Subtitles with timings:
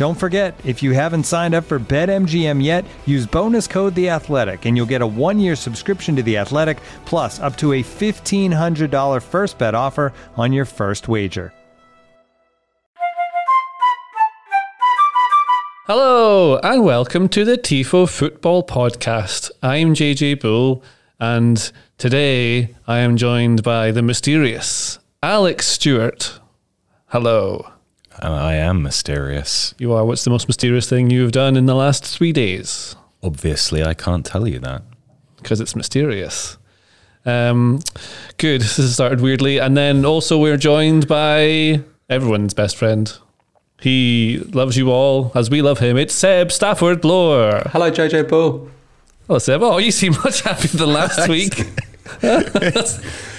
[0.00, 4.64] Don't forget, if you haven't signed up for BetMGM yet, use bonus code The Athletic,
[4.64, 8.90] and you'll get a one-year subscription to The Athletic, plus up to a fifteen hundred
[8.90, 11.52] dollar first bet offer on your first wager.
[15.84, 19.50] Hello, and welcome to the TIFO Football Podcast.
[19.62, 20.82] I'm JJ Bull,
[21.18, 26.40] and today I am joined by the mysterious Alex Stewart.
[27.08, 27.70] Hello.
[28.18, 29.74] I am mysterious.
[29.78, 30.04] You are.
[30.04, 32.96] What's the most mysterious thing you've done in the last three days?
[33.22, 34.82] Obviously, I can't tell you that.
[35.36, 36.58] Because it's mysterious.
[37.24, 37.80] Um,
[38.36, 38.60] good.
[38.62, 39.58] This has started weirdly.
[39.58, 43.12] And then also, we're joined by everyone's best friend.
[43.80, 45.96] He loves you all as we love him.
[45.96, 47.62] It's Seb Stafford Bloor.
[47.70, 48.68] Hello, JJ Bull.
[49.26, 49.62] Hello, Seb.
[49.62, 51.54] Oh, you seem much happier than last week.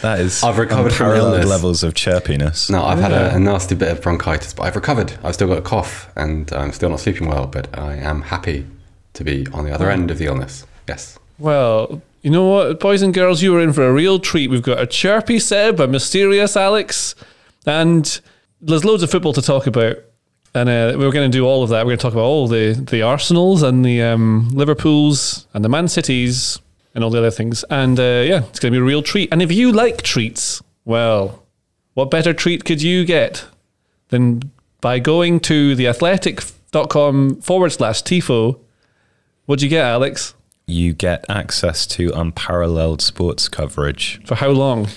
[0.02, 1.46] That is I've recovered from illness.
[1.46, 2.72] levels of chirpiness.
[2.72, 5.14] No, I've had a, a nasty bit of bronchitis, but I've recovered.
[5.24, 8.66] I've still got a cough and I'm still not sleeping well, but I am happy
[9.14, 10.66] to be on the other end of the illness.
[10.88, 11.20] Yes.
[11.38, 14.50] Well, you know what, boys and girls, you were in for a real treat.
[14.50, 17.14] We've got a chirpy Seb, a mysterious Alex,
[17.66, 18.20] and
[18.60, 19.98] there's loads of football to talk about.
[20.54, 21.86] And uh, we're going to do all of that.
[21.86, 25.70] We're going to talk about all the the Arsenals and the um, Liverpools and the
[25.70, 26.60] Man Cities
[26.94, 27.64] and all the other things.
[27.70, 29.30] And uh, yeah, it's going to be a real treat.
[29.32, 31.44] And if you like treats, well,
[31.94, 33.46] what better treat could you get
[34.10, 38.60] than by going to theathletic.com forward slash TIFO?
[39.46, 40.34] What'd you get, Alex?
[40.68, 44.22] You get access to unparalleled sports coverage.
[44.26, 44.88] For how long?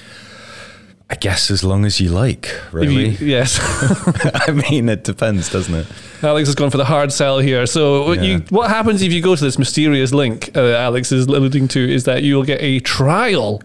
[1.10, 3.10] I guess as long as you like, really.
[3.10, 3.58] you- yes.
[4.48, 5.86] I mean, it depends, doesn't it?
[6.22, 7.66] Alex has gone for the hard sell here.
[7.66, 11.26] So, what, you, what happens if you go to this mysterious link uh, Alex is
[11.26, 13.62] alluding to is that you'll get a trial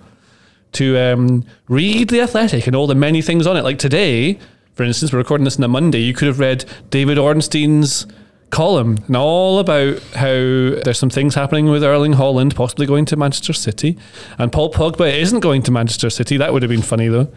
[0.74, 3.64] to um, read The Athletic and all the many things on it.
[3.64, 4.38] Like today,
[4.74, 8.06] for instance, we're recording this on a Monday, you could have read David Ornstein's
[8.50, 13.16] column and all about how there's some things happening with Erling Haaland possibly going to
[13.16, 13.98] Manchester City
[14.38, 16.38] and Paul Pogba isn't going to Manchester City.
[16.38, 17.32] That would have been funny though.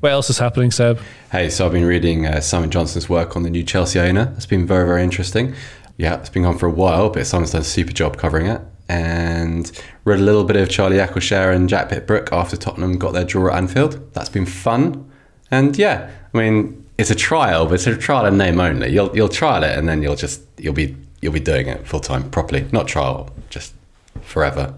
[0.00, 1.00] What else is happening, Seb?
[1.32, 4.32] Hey, so I've been reading uh, Simon Johnson's work on the new Chelsea owner.
[4.36, 5.54] It's been very, very interesting.
[5.96, 8.60] Yeah, it's been on for a while, but Simon's done a super job covering it.
[8.88, 9.72] And
[10.04, 13.50] read a little bit of Charlie Eccleshare and Jack Pitt-Brooke after Tottenham got their draw
[13.50, 14.12] at Anfield.
[14.12, 15.10] That's been fun.
[15.50, 18.90] And yeah, I mean, it's a trial, but it's a trial in name only.
[18.90, 22.00] You'll you'll trial it, and then you'll just you'll be you'll be doing it full
[22.00, 22.66] time properly.
[22.72, 23.74] Not trial, just
[24.22, 24.74] forever.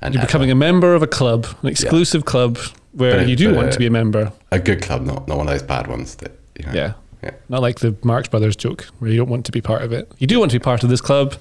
[0.00, 0.26] And You're ever.
[0.28, 2.58] becoming a member of a club, an exclusive club
[2.92, 4.32] where But you do want uh, to be a member.
[4.52, 6.72] a good club, not not one of those bad ones that you know.
[6.72, 6.92] Yeah.
[7.22, 7.30] yeah.
[7.48, 10.10] Not like the Marx Brothers joke where you don't want to be part of it.
[10.18, 11.34] You do want to be part of this club.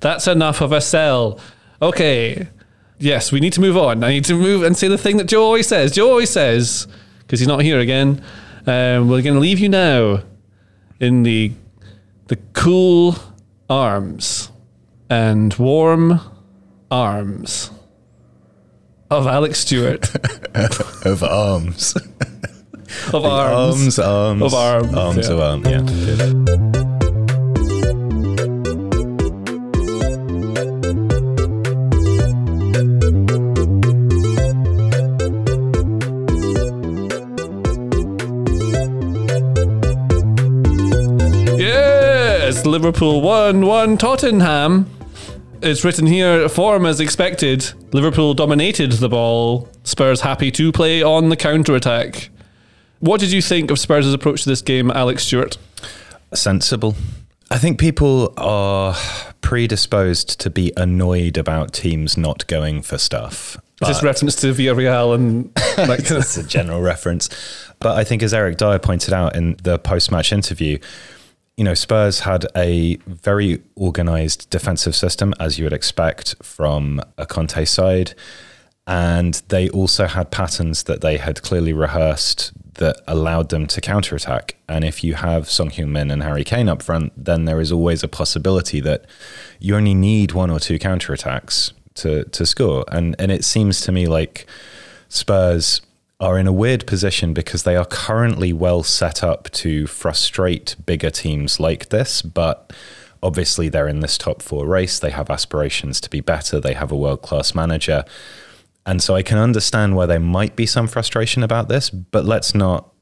[0.00, 1.40] That's enough of a sell.
[1.82, 2.46] Okay.
[3.00, 4.02] Yes, we need to move on.
[4.02, 5.92] I need to move and say the thing that Joe always says.
[5.92, 6.88] Joe always says,
[7.20, 8.22] because he's not here again,
[8.66, 10.22] um, we're going to leave you now
[11.00, 11.52] in the
[12.26, 13.16] the cool
[13.70, 14.50] arms
[15.08, 16.20] and warm
[16.90, 17.70] arms
[19.10, 20.14] of Alex Stewart
[21.04, 21.94] Of arms.
[23.12, 23.98] of arms.
[23.98, 24.42] arms, arms.
[24.42, 25.34] Of arms, Arms yeah.
[25.34, 25.66] of arms,
[26.74, 26.84] yeah.
[42.70, 44.88] Liverpool won, one Tottenham.
[45.60, 47.72] It's written here, form as expected.
[47.92, 49.68] Liverpool dominated the ball.
[49.84, 52.30] Spurs happy to play on the counter attack.
[53.00, 55.56] What did you think of Spurs' approach to this game, Alex Stewart?
[56.34, 56.94] sensible.
[57.50, 58.94] I think people are
[59.40, 63.56] predisposed to be annoyed about teams not going for stuff.
[63.80, 65.50] Is this but- reference to Villarreal and
[65.88, 67.30] like That's a general reference.
[67.78, 70.78] But I think, as Eric Dier pointed out in the post match interview,
[71.58, 77.26] you know, Spurs had a very organized defensive system, as you would expect from a
[77.26, 78.14] Conte side.
[78.86, 84.54] And they also had patterns that they had clearly rehearsed that allowed them to counterattack.
[84.68, 87.72] And if you have Son Heung Min and Harry Kane up front, then there is
[87.72, 89.04] always a possibility that
[89.58, 92.84] you only need one or two counterattacks to to score.
[92.86, 94.46] And and it seems to me like
[95.08, 95.80] Spurs
[96.20, 101.10] are in a weird position because they are currently well set up to frustrate bigger
[101.10, 102.72] teams like this, but
[103.22, 104.98] obviously they're in this top four race.
[104.98, 106.58] They have aspirations to be better.
[106.58, 108.04] They have a world class manager.
[108.84, 112.54] And so I can understand where there might be some frustration about this, but let's
[112.54, 112.92] not,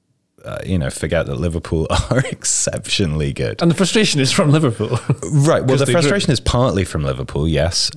[0.44, 3.62] uh, you know, forget that Liverpool are exceptionally good.
[3.62, 4.98] And the frustration is from Liverpool.
[5.32, 5.64] Right.
[5.64, 7.90] Well, the frustration is partly from Liverpool, yes.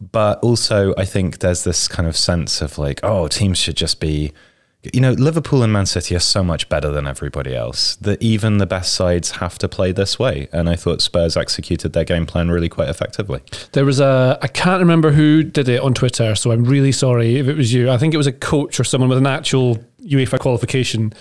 [0.00, 3.98] But also, I think there's this kind of sense of like, oh, teams should just
[3.98, 4.32] be.
[4.82, 8.58] You know, Liverpool and Man City are so much better than everybody else that even
[8.58, 10.48] the best sides have to play this way.
[10.52, 13.40] And I thought Spurs executed their game plan really quite effectively.
[13.72, 17.38] There was a, I can't remember who did it on Twitter, so I'm really sorry
[17.38, 17.90] if it was you.
[17.90, 21.12] I think it was a coach or someone with an actual UEFA qualification.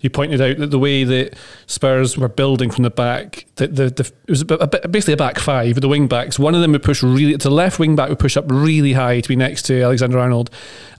[0.00, 1.34] He pointed out that the way that
[1.66, 5.16] Spurs were building from the back, that the, the it was a, bit- basically a
[5.16, 6.38] back five with the wing backs.
[6.38, 9.20] One of them would push really, the left wing back would push up really high
[9.20, 10.50] to be next to Alexander Arnold,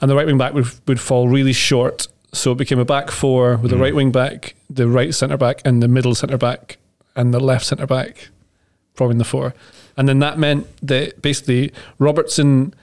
[0.02, 2.08] and the right wing back would, would fall really short.
[2.34, 3.84] So it became a back four with the hmm.
[3.84, 6.78] right wing back, the right centre back, and the middle centre back,
[7.16, 8.30] and the left centre back
[9.00, 9.54] probably in the four.
[9.96, 12.74] And then that meant that basically Robertson,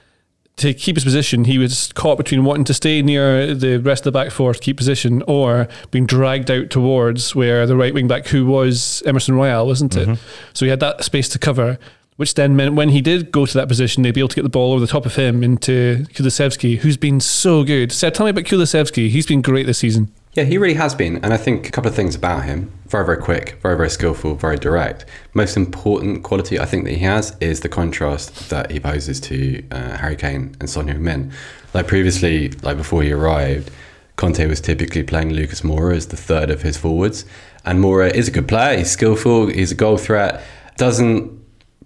[0.57, 4.13] to keep his position, he was caught between wanting to stay near the rest of
[4.13, 8.09] the back four to keep position or being dragged out towards where the right wing
[8.09, 10.09] back, who was Emerson Royal, wasn't it?
[10.09, 10.27] Mm-hmm.
[10.55, 11.79] So he had that space to cover,
[12.17, 14.45] which then meant when he did go to that position, they'd be able to get
[14.45, 17.93] the ball over the top of him into Kulusevski, who's been so good.
[17.93, 19.11] Seb, tell me about Kulusevski.
[19.11, 20.11] He's been great this season.
[20.37, 21.17] Yeah, he really has been.
[21.25, 24.35] And I think a couple of things about him very, very quick, very, very skillful,
[24.35, 25.07] very direct.
[25.33, 29.65] Most important quality I think that he has is the contrast that he poses to
[29.71, 31.33] uh, Harry Kane and Son Heung-min.
[31.73, 33.71] Like previously, like before he arrived,
[34.17, 37.25] Conte was typically playing Lucas Moura as the third of his forwards.
[37.65, 40.43] And Moura is a good player, he's skillful, he's a goal threat,
[40.77, 41.33] doesn't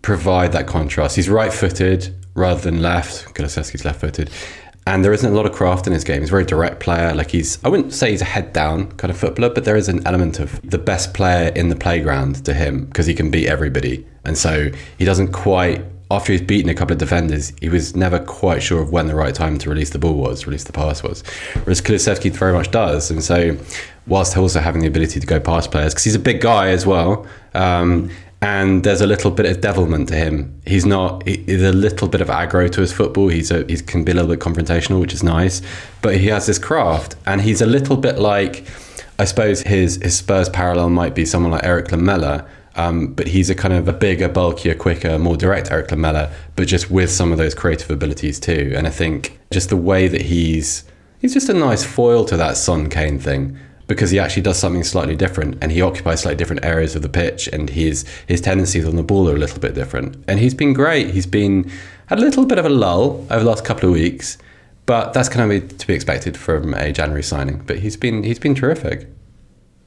[0.03, 1.15] provide that contrast.
[1.15, 3.33] He's right footed rather than left.
[3.35, 4.29] Kulusevski's left footed.
[4.87, 6.21] And there isn't a lot of craft in his game.
[6.21, 7.15] He's a very direct player.
[7.15, 9.89] Like he's, I wouldn't say he's a head down kind of footballer, but there is
[9.89, 13.47] an element of the best player in the playground to him because he can beat
[13.47, 14.07] everybody.
[14.25, 18.19] And so he doesn't quite, after he's beaten a couple of defenders, he was never
[18.19, 21.03] quite sure of when the right time to release the ball was, release the pass
[21.03, 21.23] was.
[21.65, 23.11] Whereas Kulusevski very much does.
[23.11, 23.57] And so,
[24.07, 26.87] whilst also having the ability to go past players, because he's a big guy as
[26.87, 28.11] well, um,
[28.43, 30.61] and there's a little bit of devilment to him.
[30.67, 31.27] He's not.
[31.27, 33.29] He's a little bit of aggro to his football.
[33.29, 33.65] He's a.
[33.67, 35.61] He can be a little bit confrontational, which is nice.
[36.01, 38.65] But he has this craft, and he's a little bit like,
[39.19, 42.47] I suppose his his Spurs parallel might be someone like Erik Lamela.
[42.77, 46.69] Um, but he's a kind of a bigger, bulkier, quicker, more direct Erik Lamela, but
[46.69, 48.73] just with some of those creative abilities too.
[48.77, 50.85] And I think just the way that he's
[51.19, 53.59] he's just a nice foil to that Son Kane thing
[53.91, 57.09] because he actually does something slightly different and he occupies slightly different areas of the
[57.09, 60.17] pitch and his his tendencies on the ball are a little bit different.
[60.29, 61.11] And he's been great.
[61.11, 61.69] He's been
[62.07, 64.39] had a little bit of a lull over the last couple of weeks,
[64.87, 67.65] but that's kind of to be expected from a January signing.
[67.67, 69.09] But he's been he's been terrific.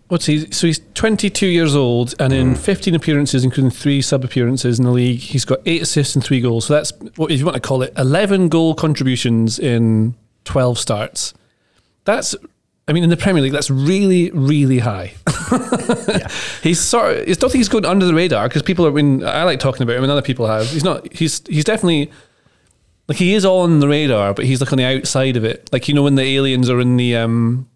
[0.09, 0.51] What's he?
[0.51, 2.57] So he's 22 years old, and in mm.
[2.57, 6.41] 15 appearances, including three sub appearances in the league, he's got eight assists and three
[6.41, 6.65] goals.
[6.65, 11.33] So that's what if you want to call it 11 goal contributions in 12 starts.
[12.03, 12.35] That's,
[12.87, 15.13] I mean, in the Premier League, that's really, really high.
[16.63, 17.21] He's sort of.
[17.21, 18.89] I don't think he's going under the radar because people are.
[18.89, 20.69] I mean, I like talking about him, and other people have.
[20.69, 21.11] He's not.
[21.13, 22.11] He's he's definitely.
[23.07, 25.69] Like he is on the radar, but he's like on the outside of it.
[25.73, 27.69] Like you know when the aliens are in the um,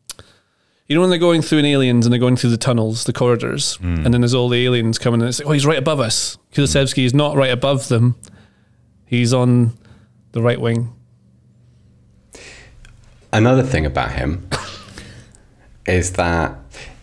[0.87, 3.13] you know when they're going through in aliens and they're going through the tunnels, the
[3.13, 5.99] corridors, and then there's all the aliens coming and it's like, oh, he's right above
[5.99, 6.37] us.
[6.53, 8.15] Kulusevski is not right above them.
[9.05, 9.77] He's on
[10.31, 10.93] the right wing.
[13.33, 14.47] Another thing about him
[15.87, 16.57] is that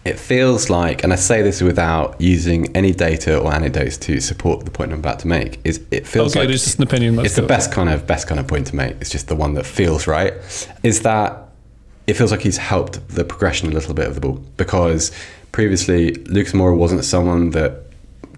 [0.04, 4.64] it feels like, and I say this without using any data or anecdotes to support
[4.64, 7.16] the point I'm about to make, is it feels Okay, like it's just an opinion.
[7.16, 8.96] Let's it's the best kind of best kind of point to make.
[9.00, 10.34] It's just the one that feels right.
[10.82, 11.48] Is that
[12.06, 15.10] it feels like he's helped the progression a little bit of the ball because
[15.52, 17.84] previously Lucas Moura wasn't someone that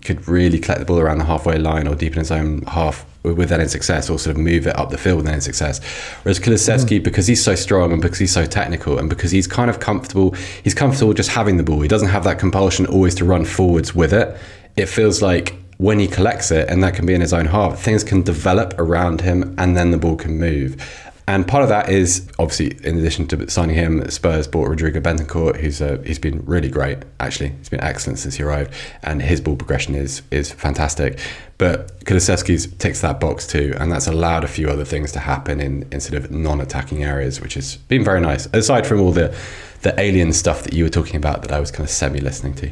[0.04, 3.04] could really collect the ball around the halfway line or deep in his own half
[3.34, 5.40] with that in success or sort of move it up the field with that in
[5.40, 5.80] success.
[6.22, 7.02] Whereas Kulusevski, mm.
[7.02, 10.32] because he's so strong and because he's so technical and because he's kind of comfortable,
[10.62, 11.80] he's comfortable just having the ball.
[11.80, 14.36] He doesn't have that compulsion always to run forwards with it.
[14.76, 17.78] It feels like when he collects it, and that can be in his own half,
[17.78, 20.82] things can develop around him and then the ball can move.
[21.28, 25.56] And part of that is obviously, in addition to signing him, Spurs bought Rodrigo Bentancur,
[25.56, 26.98] who's uh, he's been really great.
[27.18, 31.18] Actually, he's been excellent since he arrived, and his ball progression is is fantastic.
[31.58, 35.60] But Kulusevski's ticks that box too, and that's allowed a few other things to happen
[35.60, 38.46] in, in sort of non-attacking areas, which has been very nice.
[38.52, 39.34] Aside from all the
[39.82, 42.54] the alien stuff that you were talking about, that I was kind of semi listening
[42.54, 42.70] to.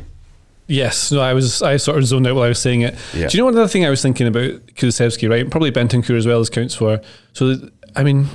[0.66, 2.94] Yes, no, I was I sort of zoned out while I was saying it.
[3.12, 3.28] Yeah.
[3.28, 5.50] Do you know one other thing I was thinking about Kulusevski, right?
[5.50, 7.02] Probably Bentancur as well as counts for.
[7.34, 7.56] So
[7.96, 8.28] I mean,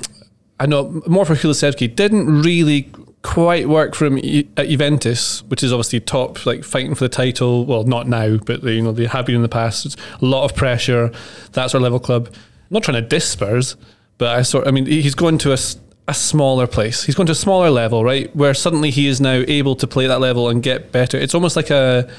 [0.59, 2.89] I know more for Kulusevski didn't really
[3.21, 4.17] quite work for him
[4.57, 7.65] at Juventus, which is obviously top, like fighting for the title.
[7.65, 9.85] Well, not now, but you know they have been in the past.
[9.85, 11.11] It's a lot of pressure.
[11.53, 12.27] That's our level club.
[12.31, 12.35] I'm
[12.69, 13.75] not trying to diss Spurs,
[14.17, 14.67] but I sort.
[14.67, 17.03] I mean, he's going to a smaller place.
[17.03, 18.33] He's going to a smaller level, right?
[18.35, 21.17] Where suddenly he is now able to play that level and get better.
[21.17, 22.09] It's almost like a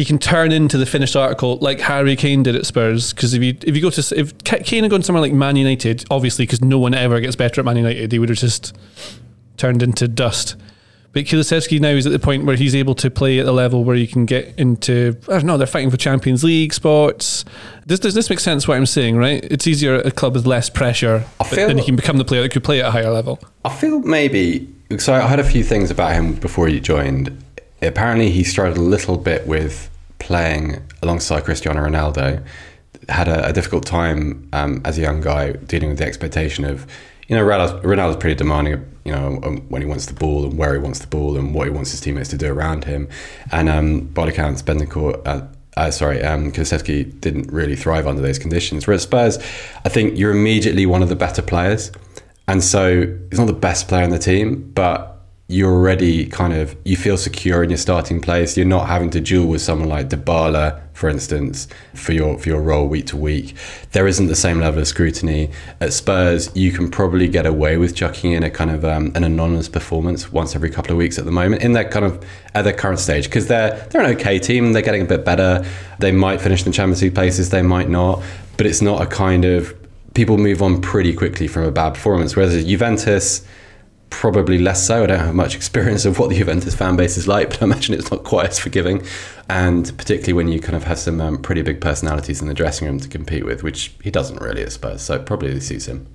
[0.00, 3.12] he can turn into the finished article like Harry Kane did at Spurs.
[3.12, 6.06] Because if you if you go to if Kane had gone somewhere like Man United,
[6.10, 8.74] obviously because no one ever gets better at Man United, he would have just
[9.58, 10.56] turned into dust.
[11.12, 13.84] But Kulusevski now is at the point where he's able to play at the level
[13.84, 15.18] where you can get into.
[15.28, 15.58] I don't know.
[15.58, 17.44] They're fighting for Champions League spots.
[17.84, 18.66] This does this make sense?
[18.66, 19.44] What I'm saying, right?
[19.44, 22.24] It's easier at a club with less pressure, I feel- then he can become the
[22.24, 23.38] player that could play at a higher level.
[23.66, 24.66] I feel maybe
[24.96, 25.12] so.
[25.12, 27.36] I had a few things about him before he joined.
[27.82, 32.44] Apparently, he struggled a little bit with playing alongside Cristiano Ronaldo.
[33.08, 36.86] Had a, a difficult time um, as a young guy dealing with the expectation of,
[37.28, 38.86] you know, Ronaldo's, Ronaldo's pretty demanding.
[39.04, 41.54] You know, um, when he wants the ball and where he wants the ball and
[41.54, 43.08] what he wants his teammates to do around him.
[43.50, 45.46] And um, by accounts, Bendencourt, uh,
[45.76, 48.86] uh, sorry, um, didn't really thrive under those conditions.
[48.86, 49.38] Whereas Spurs,
[49.84, 51.90] I think you're immediately one of the better players.
[52.46, 55.19] And so he's not the best player in the team, but
[55.50, 58.56] you're already kind of you feel secure in your starting place.
[58.56, 62.62] You're not having to duel with someone like Dybala, for instance, for your for your
[62.62, 63.56] role week to week.
[63.90, 66.54] There isn't the same level of scrutiny at Spurs.
[66.54, 70.30] You can probably get away with chucking in a kind of um, an anonymous performance
[70.30, 73.00] once every couple of weeks at the moment in their kind of at their current
[73.00, 74.72] stage because they're they're an okay team.
[74.72, 75.66] They're getting a bit better.
[75.98, 77.50] They might finish in the Champions League places.
[77.50, 78.22] They might not,
[78.56, 79.74] but it's not a kind of
[80.14, 82.36] people move on pretty quickly from a bad performance.
[82.36, 83.44] Whereas Juventus
[84.10, 85.04] probably less so.
[85.04, 87.64] I don't have much experience of what the Juventus fan base is like, but I
[87.64, 89.04] imagine it's not quite as forgiving.
[89.48, 92.86] And particularly when you kind of have some um, pretty big personalities in the dressing
[92.86, 95.02] room to compete with, which he doesn't really at Spurs.
[95.02, 96.06] So it probably suits him.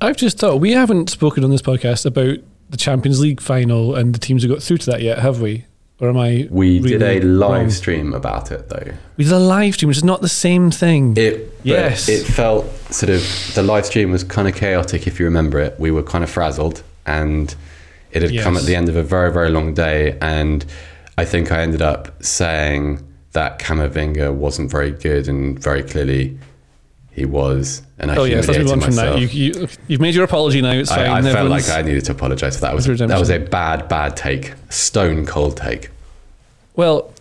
[0.00, 2.38] I've just thought we haven't spoken on this podcast about
[2.68, 5.64] the Champions League final and the teams who got through to that yet, have we?
[6.00, 6.48] Or am I?
[6.50, 7.70] We did a live wrong?
[7.70, 8.92] stream about it though.
[9.16, 11.16] We did a live stream, which is not the same thing.
[11.16, 12.08] It Yes.
[12.08, 13.22] It felt sort of
[13.54, 15.78] the live stream was kind of chaotic if you remember it.
[15.78, 17.54] We were kind of frazzled and
[18.10, 20.64] it had come at the end of a very very long day and
[21.16, 23.00] I think I ended up saying
[23.32, 26.38] that Camavinga wasn't very good and very clearly
[27.14, 29.18] he was and I oh yes, let's move on from that.
[29.18, 30.72] You, you, you've made your apology now.
[30.72, 31.06] It's fine.
[31.06, 32.72] I, I felt like I needed to apologise for that.
[32.72, 35.90] It was that was a bad bad take, stone cold take.
[36.76, 37.14] Well,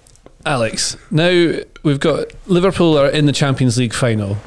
[0.46, 4.38] Alex, now we've got Liverpool are in the Champions League final,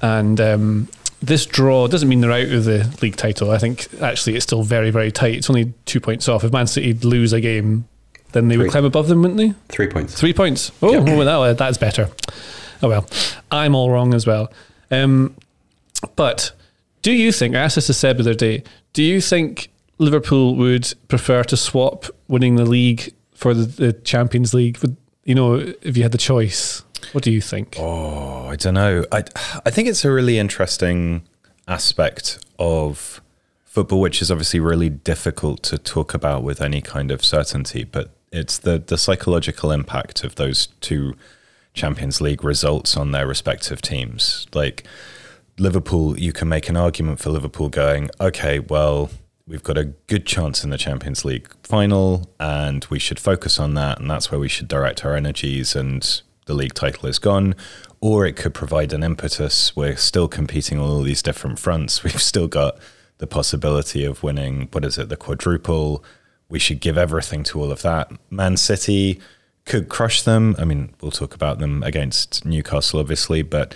[0.00, 0.88] and um,
[1.20, 3.50] this draw doesn't mean they're out of the league title.
[3.50, 5.34] I think actually it's still very, very tight.
[5.34, 6.44] It's only two points off.
[6.44, 7.88] If Man City lose a game,
[8.32, 9.54] then they would climb above them, wouldn't they?
[9.68, 10.14] Three points.
[10.18, 10.70] Three points.
[10.80, 11.00] Oh, Yeah.
[11.00, 12.08] well, that, that's better.
[12.82, 13.06] Oh well,
[13.50, 14.52] I'm all wrong as well.
[14.90, 15.36] Um,
[16.14, 16.52] but
[17.02, 17.54] do you think?
[17.54, 18.62] I asked this to Seb the other day.
[18.92, 24.54] Do you think Liverpool would prefer to swap winning the league for the, the Champions
[24.54, 24.78] League?
[25.24, 27.76] You know, if you had the choice, what do you think?
[27.78, 29.04] Oh, I don't know.
[29.12, 29.24] I
[29.64, 31.22] I think it's a really interesting
[31.68, 33.20] aspect of
[33.64, 37.84] football, which is obviously really difficult to talk about with any kind of certainty.
[37.84, 41.14] But it's the the psychological impact of those two
[41.76, 44.46] Champions League results on their respective teams.
[44.52, 44.84] Like
[45.58, 49.10] Liverpool, you can make an argument for Liverpool going, okay, well,
[49.46, 53.74] we've got a good chance in the Champions League final, and we should focus on
[53.74, 57.54] that, and that's where we should direct our energies, and the league title is gone.
[58.00, 59.74] Or it could provide an impetus.
[59.74, 62.02] We're still competing on all these different fronts.
[62.04, 62.78] We've still got
[63.18, 66.04] the possibility of winning, what is it, the quadruple.
[66.48, 68.12] We should give everything to all of that.
[68.30, 69.20] Man City
[69.66, 70.54] could crush them.
[70.58, 73.74] I mean, we'll talk about them against Newcastle, obviously, but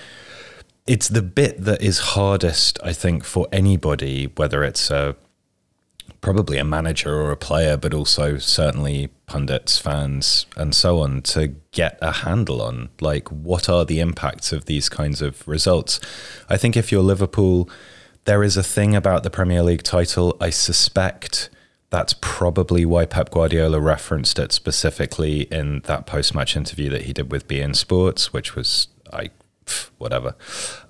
[0.87, 5.17] it's the bit that is hardest, I think, for anybody, whether it's a
[6.21, 11.55] probably a manager or a player, but also certainly pundits, fans, and so on, to
[11.73, 12.91] get a handle on.
[13.01, 15.99] Like, what are the impacts of these kinds of results?
[16.49, 17.71] I think if you're Liverpool,
[18.25, 20.37] there is a thing about the Premier League title.
[20.41, 21.49] I suspect
[21.91, 27.13] that's probably why Pep Guardiola referenced it specifically in that post match interview that he
[27.13, 29.31] did with beIN Sports, which was, I,
[29.99, 30.37] whatever.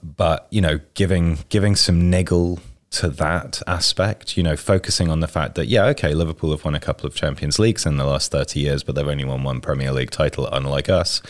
[0.02, 5.28] But, you know, giving, giving some niggle to that aspect, you know, focusing on the
[5.28, 8.30] fact that, yeah, okay, Liverpool have won a couple of Champions Leagues in the last
[8.30, 11.22] 30 years, but they've only won one Premier League title, unlike us.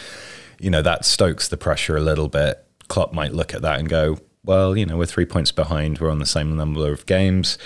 [0.58, 2.64] You know, that stokes the pressure a little bit.
[2.88, 6.10] Klopp might look at that and go, well, you know, we're three points behind, we're
[6.10, 7.58] on the same number of games.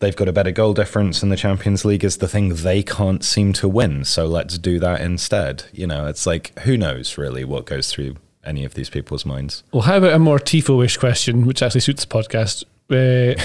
[0.00, 3.22] They've got a better goal difference, and the Champions League is the thing they can't
[3.22, 4.04] seem to win.
[4.06, 5.64] So let's do that instead.
[5.72, 9.62] You know, it's like, who knows really what goes through any of these people's minds.
[9.72, 13.36] Well, how about a more Tifo-ish question, which actually suits the podcast, uh,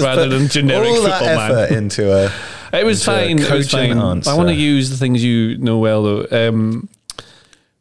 [0.00, 1.78] rather than generic all football that man?
[1.78, 2.32] into a.
[2.72, 3.38] It was into a fine.
[3.38, 3.98] It was fine.
[3.98, 4.30] answer.
[4.30, 6.48] I want to use the things you know well, though.
[6.48, 6.88] Um,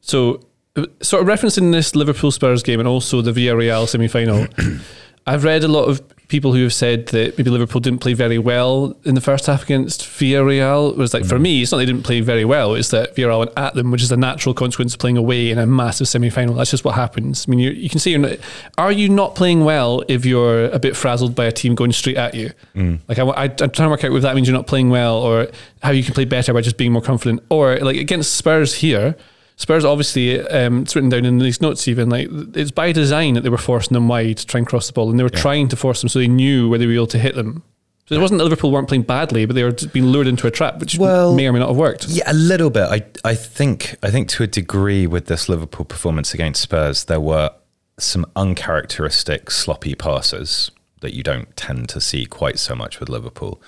[0.02, 0.46] so,
[0.76, 4.46] uh, sort of referencing this Liverpool Spurs game and also the Villarreal semi final,
[5.26, 8.38] I've read a lot of people who have said that maybe Liverpool didn't play very
[8.40, 10.92] well in the first half against Villarreal.
[10.92, 11.30] It was like, Mm.
[11.30, 13.92] for me, it's not they didn't play very well, it's that Villarreal went at them,
[13.92, 16.56] which is a natural consequence of playing away in a massive semi final.
[16.56, 17.46] That's just what happens.
[17.48, 18.38] I mean, you you can see, you're not,
[18.78, 22.18] are you not playing well if you're a bit frazzled by a team going straight
[22.18, 22.52] at you?
[22.76, 23.00] Mm.
[23.08, 25.18] Like, I, I, I'm trying to work out if that means you're not playing well
[25.18, 25.48] or
[25.84, 27.44] how you can play better by just being more confident.
[27.50, 29.16] Or, like, against Spurs here,
[29.58, 33.42] Spurs obviously, um, it's written down in these notes even, like, it's by design that
[33.42, 35.70] they were forcing them wide to try and cross the ball and they were trying
[35.70, 37.64] to force them so they knew where they were able to hit them.
[38.08, 40.52] So it wasn't that Liverpool weren't playing badly, but they were being lured into a
[40.52, 42.08] trap, which Well, may or may not have worked.
[42.08, 42.84] Yeah, a little bit.
[42.84, 47.20] I I think I think to a degree with this Liverpool performance against Spurs, there
[47.20, 47.50] were
[47.98, 50.70] some uncharacteristic sloppy passes
[51.02, 53.60] that you don't tend to see quite so much with Liverpool.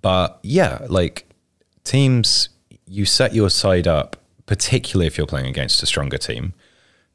[0.00, 1.28] But yeah, like
[1.82, 2.50] teams,
[2.86, 6.54] you set your side up, particularly if you're playing against a stronger team,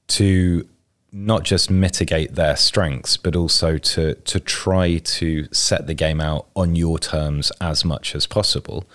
[0.07, 0.67] to
[1.11, 6.47] not just mitigate their strengths, but also to to try to set the game out
[6.55, 8.85] on your terms as much as possible.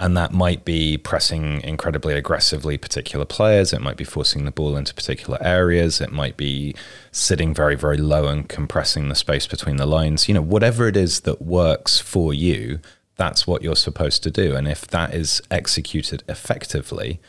[0.00, 3.72] And that might be pressing incredibly aggressively particular players.
[3.72, 6.00] It might be forcing the ball into particular areas.
[6.00, 6.74] It might be
[7.12, 10.26] sitting very, very low and compressing the space between the lines.
[10.26, 12.80] You know, whatever it is that works for you,
[13.14, 14.56] that's what you're supposed to do.
[14.56, 17.20] And if that is executed effectively,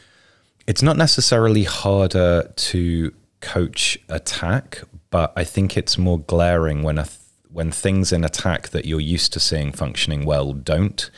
[0.67, 7.03] it's not necessarily harder to coach attack, but I think it's more glaring when a
[7.03, 7.17] th-
[7.51, 11.11] when things in attack that you're used to seeing functioning well don't.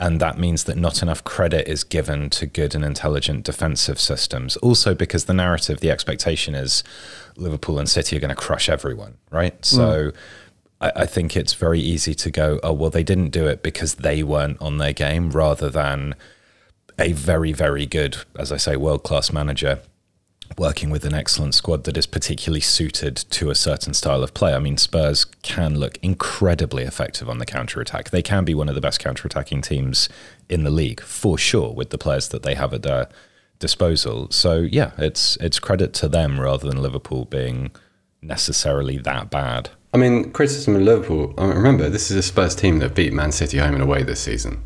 [0.00, 4.56] And that means that not enough credit is given to good and intelligent defensive systems.
[4.56, 6.82] Also, because the narrative, the expectation is
[7.36, 9.60] Liverpool and City are going to crush everyone, right?
[9.62, 9.64] Mm.
[9.64, 10.12] So
[10.80, 13.94] I, I think it's very easy to go, oh, well, they didn't do it because
[13.94, 16.16] they weren't on their game, rather than
[16.98, 19.80] a very, very good, as I say, world class manager
[20.58, 24.54] working with an excellent squad that is particularly suited to a certain style of play.
[24.54, 28.10] I mean, Spurs can look incredibly effective on the counter attack.
[28.10, 30.08] They can be one of the best counter attacking teams
[30.48, 33.08] in the league for sure with the players that they have at their
[33.58, 34.30] disposal.
[34.30, 37.70] So yeah, it's it's credit to them rather than Liverpool being
[38.20, 39.70] necessarily that bad.
[39.94, 41.34] I mean, criticism of Liverpool.
[41.36, 44.20] I remember, this is a Spurs team that beat Man City home and away this
[44.20, 44.62] season,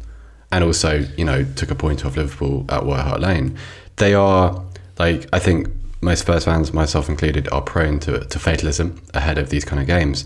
[0.52, 3.56] and also, you know, took a point off Liverpool at White Hart Lane.
[3.96, 4.64] They are
[4.98, 5.68] like, I think
[6.00, 9.86] most Spurs fans, myself included, are prone to to fatalism ahead of these kind of
[9.86, 10.24] games.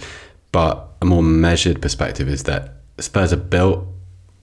[0.53, 3.87] But a more measured perspective is that Spurs are built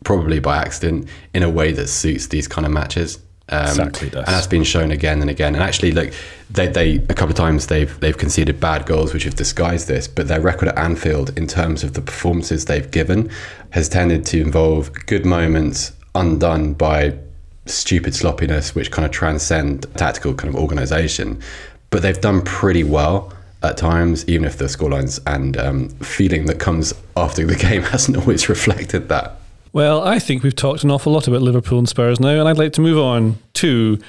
[0.04, 3.20] probably by accident in a way that suits these kind of matches.
[3.50, 5.56] Um, Exactly and that's been shown again and again.
[5.56, 6.14] And actually, like
[6.50, 10.08] they, they a couple of times they've they've conceded bad goals which have disguised this,
[10.08, 13.30] but their record at Anfield in terms of the performances they've given
[13.70, 17.18] has tended to involve good moments undone by
[17.66, 21.42] stupid sloppiness, which kind of transcend tactical kind of organisation.
[21.90, 23.34] But they've done pretty well
[23.64, 28.18] at times, even if the scorelines and um, feeling that comes after the game hasn't
[28.18, 29.40] always reflected that.
[29.74, 32.58] Well, I think we've talked an awful lot about Liverpool and Spurs now, and I'd
[32.58, 34.00] like to move on to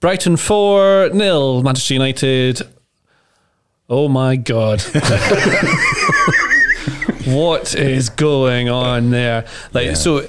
[0.00, 2.62] Brighton 4 0, Manchester United.
[3.88, 4.82] Oh my God.
[7.26, 9.46] what is going on there?
[9.72, 10.26] Like, so.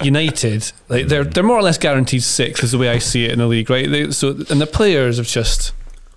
[0.00, 3.32] United, like they're they're more or less guaranteed six, is the way I see it
[3.32, 3.90] in the league, right?
[3.90, 5.72] They, so and the players have just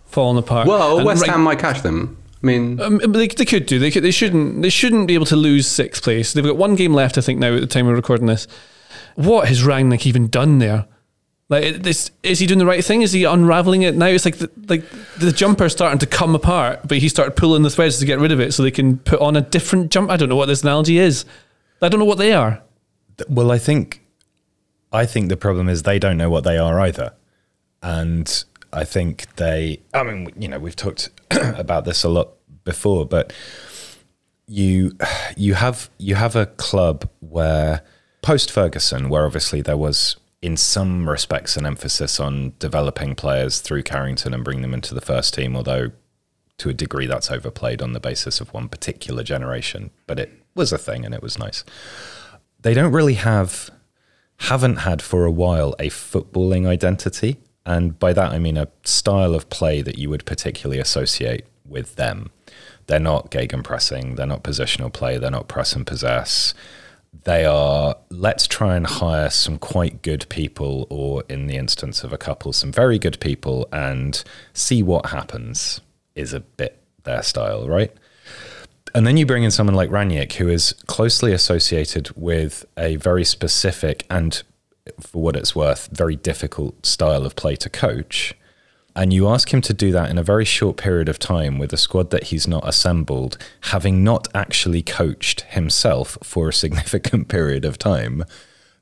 [0.05, 0.67] fallen apart.
[0.67, 2.20] Well, West right- Ham might catch them.
[2.43, 3.77] I mean, um, they, they could do.
[3.77, 4.61] They could, they shouldn't.
[4.61, 6.33] They shouldn't be able to lose sixth place.
[6.33, 8.47] They've got one game left, I think, now at the time we're recording this.
[9.15, 10.87] What has Rangnick even done there?
[11.49, 13.01] Like, this, is he doing the right thing?
[13.01, 14.05] Is he unraveling it now?
[14.05, 14.85] It's like the, like
[15.19, 18.31] the jumper's starting to come apart, but he started pulling the threads to get rid
[18.31, 20.09] of it so they can put on a different jump.
[20.09, 21.25] I don't know what this analogy is.
[21.81, 22.61] I don't know what they are.
[23.27, 24.01] Well, I think
[24.93, 27.13] I think the problem is they don't know what they are either.
[27.83, 28.43] And
[28.73, 32.29] I think they I mean, you know, we've talked about this a lot
[32.63, 33.33] before, but
[34.47, 34.97] you
[35.35, 37.83] you have you have a club where
[38.21, 43.83] post Ferguson, where obviously there was in some respects an emphasis on developing players through
[43.83, 45.91] Carrington and bringing them into the first team, although
[46.57, 50.71] to a degree that's overplayed on the basis of one particular generation, but it was
[50.71, 51.63] a thing and it was nice.
[52.59, 53.71] They don't really have,
[54.37, 57.37] haven't had for a while a footballing identity.
[57.65, 61.95] And by that, I mean a style of play that you would particularly associate with
[61.95, 62.31] them.
[62.87, 66.53] They're not gegenpressing, they're not positional play, they're not press and possess.
[67.23, 72.11] They are, let's try and hire some quite good people, or in the instance of
[72.11, 75.81] a couple, some very good people, and see what happens,
[76.15, 77.93] is a bit their style, right?
[78.93, 83.23] And then you bring in someone like Rangnick, who is closely associated with a very
[83.23, 84.41] specific and,
[84.99, 88.35] for what it's worth, very difficult style of play to coach
[88.95, 91.71] and you ask him to do that in a very short period of time with
[91.71, 97.65] a squad that he's not assembled, having not actually coached himself for a significant period
[97.65, 98.23] of time.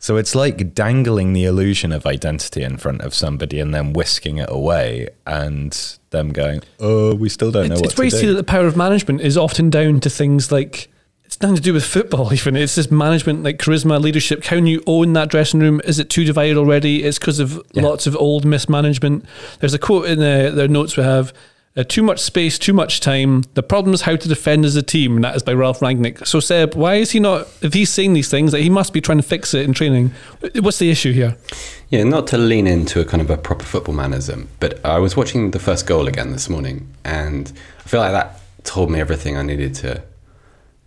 [0.01, 4.37] So it's like dangling the illusion of identity in front of somebody and then whisking
[4.37, 8.11] it away and them going, oh, we still don't know it's, what it's where you
[8.11, 10.89] see that the power of management is often down to things like
[11.29, 14.81] it's nothing to do with football even it's just management like charisma leadership can you
[14.87, 18.45] own that dressing room is it too divided already it's because of lots of old
[18.45, 19.23] mismanagement
[19.59, 21.31] there's a quote in the, the notes we have
[21.77, 23.43] uh, too much space, too much time.
[23.53, 26.25] The problem is how to defend as a team, and that is by Ralf Rangnick.
[26.25, 27.47] So, Seb, why is he not?
[27.61, 30.11] If he's saying these things, that he must be trying to fix it in training.
[30.55, 31.37] What's the issue here?
[31.89, 35.15] Yeah, not to lean into a kind of a proper football manism, but I was
[35.15, 37.53] watching the first goal again this morning, and
[37.85, 40.03] I feel like that told me everything I needed to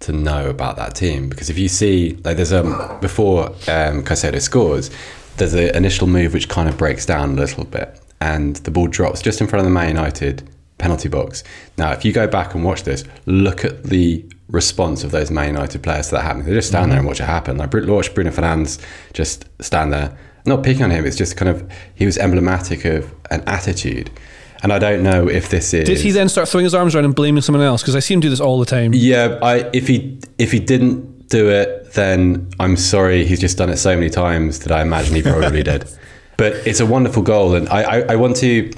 [0.03, 1.29] to know about that team.
[1.29, 2.62] Because if you see, like, there's a
[3.01, 4.91] before um, Caicedo scores,
[5.37, 8.87] there's an initial move which kind of breaks down a little bit, and the ball
[8.87, 11.45] drops just in front of the Man United penalty box.
[11.79, 15.49] Now, if you go back and watch this, look at the response of those Man
[15.49, 16.47] United players to that happening.
[16.47, 17.57] They just stand there and watch it happen.
[17.57, 20.17] Like watch Bruno Fernandes just stand there.
[20.45, 24.11] Not picking on him, it's just kind of he was emblematic of an attitude.
[24.62, 25.88] And I don't know if this is.
[25.88, 27.83] Did he then start throwing his arms around and blaming someone else?
[27.83, 28.92] Because I see him do this all the time.
[28.94, 33.25] Yeah, I if he if he didn't do it, then I'm sorry.
[33.25, 35.85] He's just done it so many times that I imagine he probably did.
[36.38, 38.72] But it's a wonderful goal, and I, I, I want to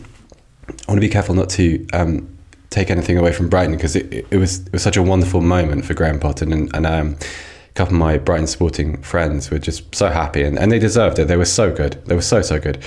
[0.68, 2.28] I want to be careful not to um,
[2.70, 5.84] take anything away from Brighton because it, it, was it was such a wonderful moment
[5.84, 9.94] for Graham Potter and, and um, a couple of my Brighton sporting friends were just
[9.94, 11.28] so happy and, and they deserved it.
[11.28, 12.02] They were so good.
[12.06, 12.82] They were so so good,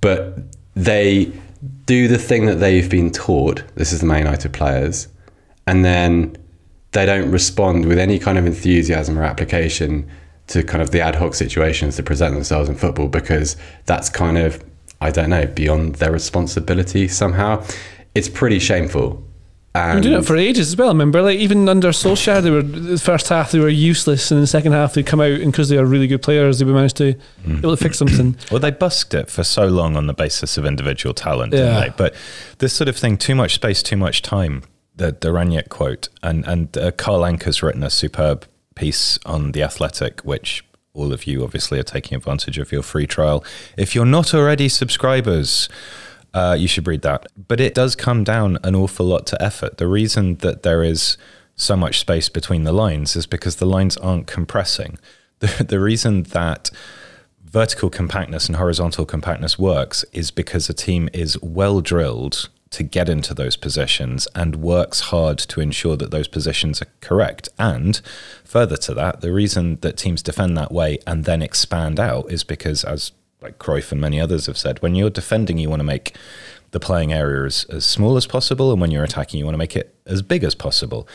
[0.00, 0.38] but
[0.74, 1.32] they
[1.86, 3.62] do the thing that they've been taught.
[3.74, 5.08] This is the Man United players,
[5.66, 6.36] and then
[6.92, 10.08] they don't respond with any kind of enthusiasm or application
[10.46, 14.36] to kind of the ad hoc situations that present themselves in football because that's kind
[14.36, 14.62] of
[15.00, 17.62] I don't know, beyond their responsibility somehow.
[18.14, 19.22] It's pretty shameful.
[19.76, 20.88] And doing it for ages as well.
[20.88, 24.42] Remember, like even under Solskjaer, they were the first half they were useless, and in
[24.42, 26.96] the second half they come out and because they are really good players, they managed
[26.98, 27.58] to mm.
[27.58, 28.36] able to fix something.
[28.52, 31.58] well, they busked it for so long on the basis of individual talent, yeah.
[31.58, 31.88] didn't they?
[31.96, 32.14] But
[32.58, 34.62] this sort of thing, too much space, too much time.
[34.96, 40.20] The the quote, and and uh, Carl Anka's written a superb piece on the Athletic,
[40.20, 43.44] which all of you obviously are taking advantage of your free trial.
[43.76, 45.68] If you're not already subscribers,
[46.34, 47.26] uh, you should read that.
[47.48, 49.78] But it does come down an awful lot to effort.
[49.78, 51.16] The reason that there is
[51.56, 54.98] so much space between the lines is because the lines aren't compressing.
[55.40, 56.70] The, the reason that
[57.44, 63.08] vertical compactness and horizontal compactness works is because a team is well drilled to get
[63.08, 67.48] into those positions and works hard to ensure that those positions are correct.
[67.58, 68.00] And
[68.44, 72.42] further to that, the reason that teams defend that way and then expand out is
[72.44, 73.12] because, as
[73.44, 76.16] like Cruyff and many others have said, when you're defending, you want to make
[76.70, 79.58] the playing area as, as small as possible, and when you're attacking, you want to
[79.58, 81.06] make it as big as possible.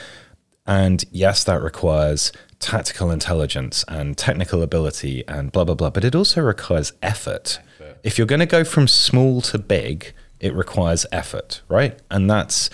[0.66, 6.16] And yes, that requires tactical intelligence and technical ability and blah, blah, blah, but it
[6.16, 7.60] also requires effort.
[8.04, 12.00] If you're going to go from small to big, it requires effort, right?
[12.12, 12.70] And that's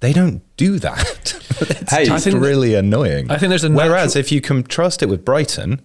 [0.00, 1.34] they don't do that.
[1.60, 3.30] it's hey, just really annoying.
[3.30, 5.80] I think there's a whereas if you contrast it with Brighton,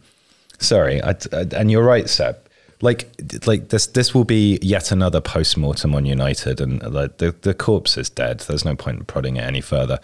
[0.60, 2.38] sorry, I, I, and you're right, Seb.
[2.84, 3.10] Like,
[3.48, 7.54] like this, this will be yet another post mortem on United, and like the the
[7.54, 8.42] corpse is dead.
[8.42, 10.00] There's no point in prodding it any further.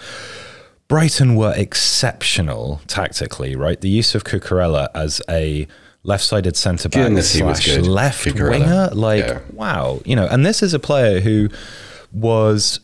[0.87, 3.79] Brighton were exceptional tactically, right?
[3.79, 5.67] The use of Cucurella as a
[6.03, 8.49] left-sided centre back slash left Figueroa.
[8.51, 8.89] winger.
[8.93, 9.41] Like, yeah.
[9.53, 10.27] wow, you know.
[10.27, 11.49] And this is a player who
[12.11, 12.79] was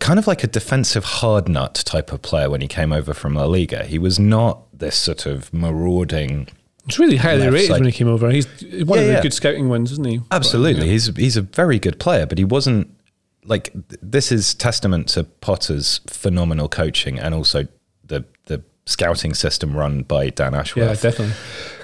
[0.00, 3.34] kind of like a defensive hard nut type of player when he came over from
[3.34, 3.84] La Liga.
[3.84, 6.48] He was not this sort of marauding.
[6.86, 7.80] It's really highly rated side.
[7.80, 8.30] when he came over.
[8.30, 9.22] He's one yeah, of the yeah.
[9.22, 10.20] good scouting ones, isn't he?
[10.30, 10.92] Absolutely, but, yeah.
[10.92, 12.92] he's he's a very good player, but he wasn't
[13.44, 17.66] like this is testament to Potter's phenomenal coaching and also
[18.04, 20.86] the the scouting system run by Dan Ashworth.
[20.86, 21.34] Yeah, definitely.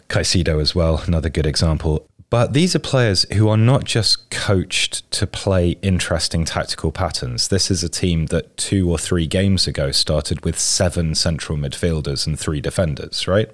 [0.08, 2.06] Caicedo as well, another good example.
[2.32, 7.48] But these are players who are not just coached to play interesting tactical patterns.
[7.48, 12.26] This is a team that two or three games ago started with seven central midfielders
[12.26, 13.50] and three defenders, right?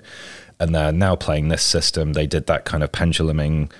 [0.61, 2.15] And they're now playing this system.
[2.15, 3.71] They did that kind of penduluming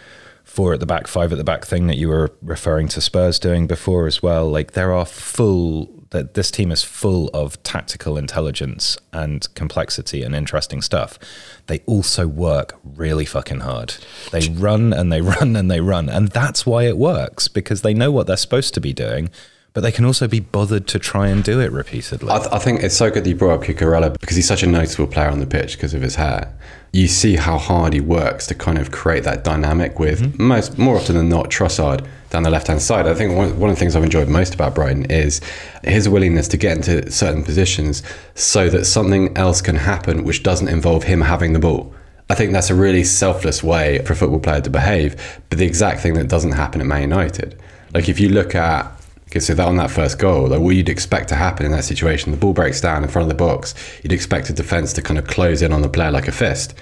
[0.45, 3.39] four at the back, five at the back thing that you were referring to Spurs
[3.39, 4.49] doing before as well.
[4.49, 10.35] Like there are full that this team is full of tactical intelligence and complexity and
[10.35, 11.19] interesting stuff.
[11.67, 13.95] They also work really fucking hard.
[14.33, 16.09] They run and they run and they run.
[16.09, 19.31] And that's why it works because they know what they're supposed to be doing,
[19.75, 22.31] but they can also be bothered to try and do it repeatedly.
[22.31, 24.63] I, th- I think it's so good that you brought up Cucurella because he's such
[24.63, 26.55] a noticeable player on the pitch because of his hair.
[26.93, 30.43] You see how hard he works to kind of create that dynamic with mm-hmm.
[30.43, 33.07] most more often than not Trossard down the left hand side.
[33.07, 35.41] I think one, one of the things I've enjoyed most about Brighton is
[35.85, 38.03] his willingness to get into certain positions
[38.35, 41.95] so that something else can happen which doesn't involve him having the ball.
[42.31, 45.65] I think that's a really selfless way for a football player to behave, but the
[45.67, 47.59] exact thing that doesn't happen at Man United.
[47.95, 48.98] Like if you look at
[49.29, 51.85] Okay, so that on that first goal, like what you'd expect to happen in that
[51.85, 53.75] situation, the ball breaks down in front of the box.
[54.03, 56.75] You'd expect a defence to kind of close in on the player like a fist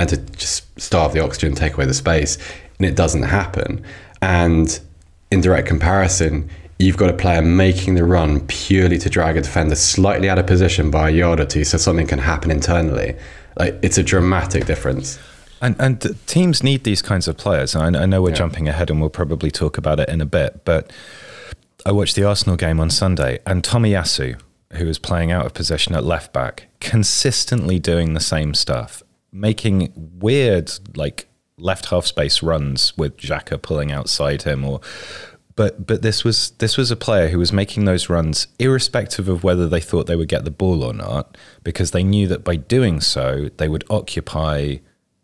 [0.00, 2.38] and to just starve the oxygen, take away the space,
[2.78, 3.84] and it doesn't happen.
[4.20, 4.80] And
[5.30, 9.76] in direct comparison, you've got a player making the run purely to drag a defender
[9.76, 13.14] slightly out of position by a yard or two so something can happen internally.
[13.56, 15.20] Like it's a dramatic difference.
[15.60, 17.76] And, and teams need these kinds of players.
[17.76, 18.34] I, I know we're yeah.
[18.34, 20.92] jumping ahead and we'll probably talk about it in a bit, but
[21.84, 24.40] I watched the Arsenal game on Sunday and Tomiyasu,
[24.74, 29.92] who was playing out of position at left back, consistently doing the same stuff, making
[29.96, 34.80] weird, like left half space runs with Xhaka pulling outside him or
[35.54, 39.44] but but this was this was a player who was making those runs irrespective of
[39.44, 42.56] whether they thought they would get the ball or not because they knew that by
[42.56, 44.76] doing so they would occupy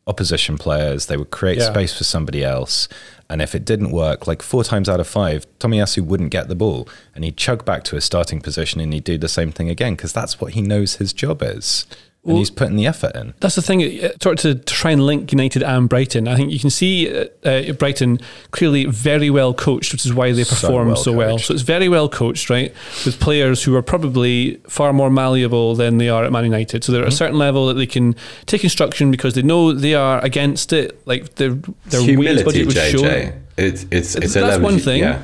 [0.07, 1.71] opposition players they would create yeah.
[1.71, 2.89] space for somebody else
[3.31, 6.55] and if it didn't work like four times out of five Tomiyasu wouldn't get the
[6.55, 6.89] ball.
[7.15, 9.95] And he'd chug back to his starting position and he'd do the same thing again
[9.95, 11.87] because that's what he knows his job is
[12.29, 13.33] and well, he's putting the effort in.
[13.41, 13.83] That's the thing.
[13.83, 16.29] Uh, sort of to try and link United and Brighton.
[16.29, 20.33] I think you can see uh, uh, Brighton clearly very well coached, which is why
[20.33, 21.39] they perform so well, so well.
[21.39, 22.73] So it's very well coached, right?
[23.07, 26.85] With players who are probably far more malleable than they are at Man United.
[26.85, 27.07] So they're mm-hmm.
[27.07, 27.19] at a mm-hmm.
[27.19, 28.15] certain level that they can
[28.47, 31.01] take instruction because they know they are against it.
[31.07, 31.55] Like their
[31.87, 32.91] their humility, budget was JJ.
[32.91, 33.45] shown.
[33.57, 35.01] It's it's it's that's one thing.
[35.01, 35.23] Yeah.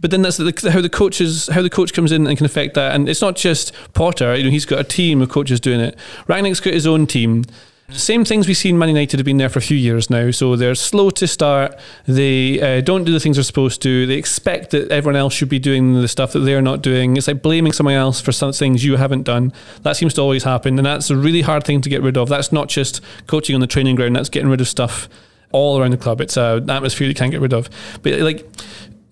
[0.00, 2.74] But then that's the, how the coaches how the coach comes in and can affect
[2.74, 2.94] that.
[2.94, 4.36] And it's not just Potter.
[4.36, 5.98] You know, he's got a team of coaches doing it.
[6.28, 7.44] Rangnick's got his own team.
[7.90, 10.30] Same things we've seen Man United have been there for a few years now.
[10.30, 11.74] So they're slow to start.
[12.04, 14.06] They uh, don't do the things they're supposed to.
[14.06, 17.16] They expect that everyone else should be doing the stuff that they're not doing.
[17.16, 19.54] It's like blaming someone else for some things you haven't done.
[19.84, 20.78] That seems to always happen.
[20.78, 22.28] And that's a really hard thing to get rid of.
[22.28, 25.08] That's not just coaching on the training ground, that's getting rid of stuff
[25.50, 26.20] all around the club.
[26.20, 27.70] It's an atmosphere you can't get rid of.
[28.02, 28.46] But like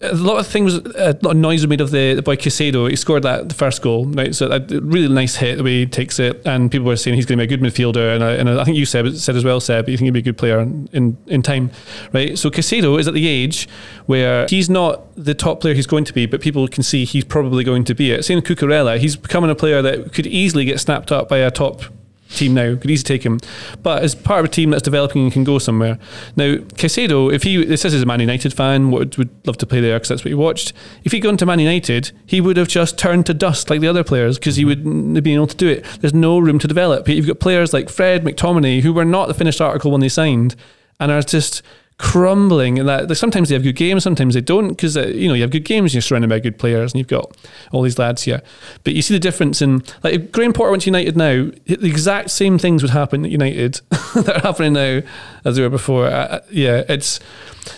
[0.02, 2.36] a lot of things, uh, a lot of noise was made of the, the boy
[2.36, 2.90] Caicedo.
[2.90, 4.34] He scored that the first goal, right?
[4.34, 7.24] So a really nice hit the way he takes it, and people were saying he's
[7.24, 8.14] going to be a good midfielder.
[8.14, 10.10] And I, and uh, I think you said said as well, Seb, you think he'd
[10.10, 11.70] be a good player in in time,
[12.12, 12.38] right?
[12.38, 13.68] So Caicedo is at the age
[14.04, 17.24] where he's not the top player he's going to be, but people can see he's
[17.24, 18.24] probably going to be it.
[18.24, 21.50] Same with Cucurella, he's becoming a player that could easily get snapped up by a
[21.50, 21.84] top
[22.30, 22.76] team now.
[22.76, 23.40] Could easily take him,
[23.82, 25.98] but as part of a team that's developing and can go somewhere.
[26.36, 29.80] Now, Caicedo, if he this is a Man United fan, would would love to play
[29.80, 30.72] there because that's what he watched.
[31.04, 33.88] If he'd gone to Man United, he would have just turned to dust like the
[33.88, 34.68] other players because he mm-hmm.
[34.68, 35.84] wouldn't have been able to do it.
[36.00, 37.08] There's no room to develop.
[37.08, 40.56] You've got players like Fred McTominay who were not the finished article when they signed
[40.98, 41.62] and are just
[41.98, 42.78] crumbling.
[42.78, 45.42] And that sometimes they have good games sometimes they don't because uh, you know you
[45.42, 47.34] have good games you're surrounded by good players and you've got
[47.72, 48.42] all these lads here.
[48.84, 51.86] But you see the difference in like if Graham Potter went to United now the
[51.86, 53.80] exact same things would happen at United
[54.14, 55.00] that are happening now
[55.44, 56.06] as they were before.
[56.06, 57.18] Uh, uh, yeah it's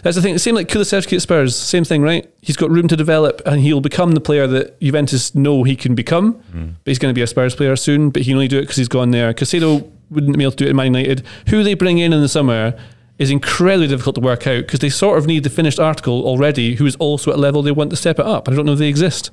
[0.02, 2.28] that's the thing the same like Kulusevski at Spurs same thing right?
[2.40, 5.94] He's got room to develop and he'll become the player that Juventus know he can
[5.94, 6.35] become.
[6.52, 6.74] Mm.
[6.83, 8.62] but he's going to be a Spurs player soon but he can only do it
[8.62, 9.33] because he's gone there.
[9.33, 11.24] Caicedo wouldn't be able to do it in Man United.
[11.50, 12.74] Who they bring in in the summer
[13.18, 16.76] is incredibly difficult to work out because they sort of need the finished article already
[16.76, 18.48] who is also at a level they want to step it up.
[18.48, 19.31] I don't know if they exist.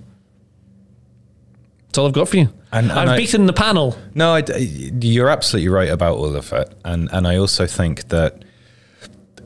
[1.88, 2.50] That's all I've got for you.
[2.71, 3.95] And, and I've I, beaten the panel.
[4.15, 8.43] No, I, you're absolutely right about all of it, and and I also think that,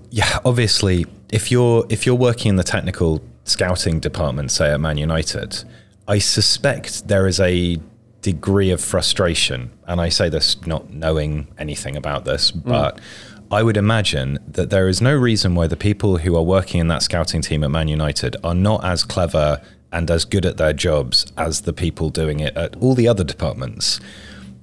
[0.10, 4.98] yeah, obviously, if you're if you're working in the technical scouting department, say at Man
[4.98, 5.64] United,
[6.08, 7.78] I suspect there is a
[8.24, 12.64] degree of frustration, and I say this not knowing anything about this, mm.
[12.64, 12.98] but.
[12.98, 13.02] Mm
[13.52, 16.88] I would imagine that there is no reason why the people who are working in
[16.90, 19.60] that scouting team at Man United are not as clever
[19.92, 23.24] and as good at their jobs as the people doing it at all the other
[23.24, 24.00] departments.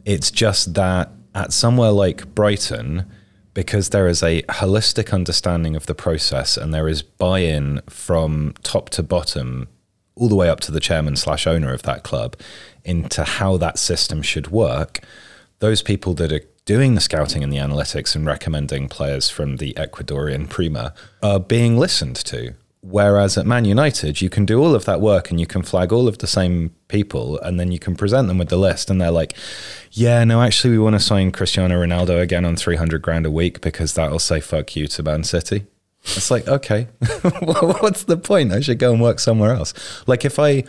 [0.05, 3.11] It's just that at somewhere like Brighton,
[3.55, 8.55] because there is a holistic understanding of the process and there is buy in from
[8.63, 9.67] top to bottom,
[10.15, 12.37] all the way up to the chairman slash owner of that club,
[12.85, 15.01] into how that system should work.
[15.59, 19.73] Those people that are doing the scouting and the analytics and recommending players from the
[19.75, 22.55] Ecuadorian Prima are being listened to.
[22.83, 25.93] Whereas at Man United, you can do all of that work and you can flag
[25.93, 29.01] all of the same people and then you can present them with the list and
[29.01, 29.35] they're like,
[29.93, 33.61] yeah, no, actually, we want to sign Cristiano Ronaldo again on 300 grand a week
[33.61, 35.67] because that'll say fuck you to Man City.
[36.03, 36.85] It's like, okay,
[37.43, 38.53] what's the point?
[38.53, 39.73] I should go and work somewhere else.
[40.07, 40.65] Like if I,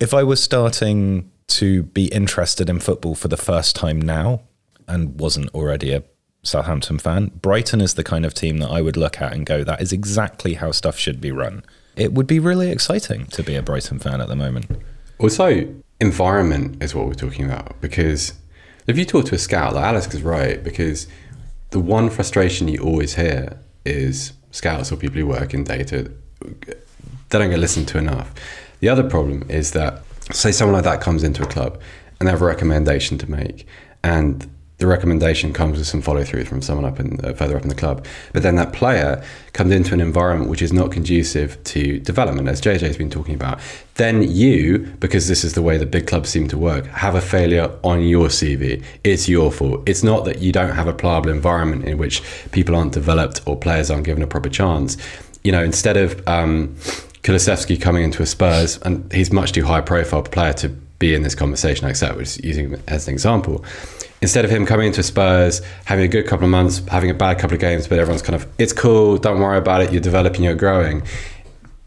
[0.00, 4.42] if I was starting to be interested in football for the first time now
[4.88, 6.02] and wasn't already a
[6.42, 9.64] Southampton fan, Brighton is the kind of team that I would look at and go,
[9.64, 11.62] that is exactly how stuff should be run.
[11.96, 14.70] It would be really exciting to be a Brighton fan at the moment.
[15.18, 18.34] Also, environment is what we're talking about because
[18.86, 21.06] if you talk to a scout, like Alex is right, because
[21.70, 27.38] the one frustration you always hear is scouts or people who work in data, they
[27.38, 28.32] don't get listened to enough.
[28.80, 31.80] The other problem is that, say, someone like that comes into a club
[32.18, 33.66] and they have a recommendation to make,
[34.02, 37.62] and the recommendation comes with some follow through from someone up in uh, further up
[37.62, 38.06] in the club.
[38.32, 42.60] But then that player comes into an environment which is not conducive to development, as
[42.60, 43.58] JJ's been talking about.
[43.94, 47.20] Then you, because this is the way the big clubs seem to work, have a
[47.20, 48.82] failure on your CV.
[49.02, 49.82] It's your fault.
[49.88, 53.56] It's not that you don't have a pliable environment in which people aren't developed or
[53.56, 54.96] players aren't given a proper chance.
[55.42, 56.76] You know, instead of um,
[57.24, 61.22] Kulusevski coming into a Spurs, and he's much too high profile player to be in
[61.22, 63.64] this conversation, I accept, which is using him as an example
[64.20, 67.38] instead of him coming into Spurs, having a good couple of months, having a bad
[67.38, 70.42] couple of games, but everyone's kind of, it's cool, don't worry about it, you're developing,
[70.44, 71.02] you're growing.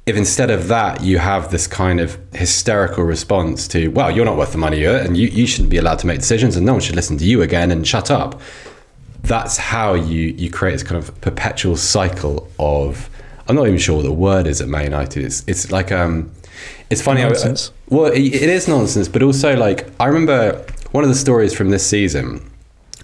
[0.06, 4.38] If instead of that, you have this kind of hysterical response to, well, you're not
[4.38, 6.74] worth the money you're, and you, you shouldn't be allowed to make decisions, and no
[6.74, 8.42] one should listen to you again and shut up.
[9.24, 13.10] That's how you, you create this kind of perpetual cycle of,
[13.48, 15.24] I'm not even sure what the word is at Man United.
[15.24, 16.32] It's, it's like, um,
[16.90, 17.22] it's funny.
[17.22, 17.70] Nonsense.
[17.70, 21.54] I, well, it, it is nonsense, but also like, I remember one of the stories
[21.54, 22.50] from this season,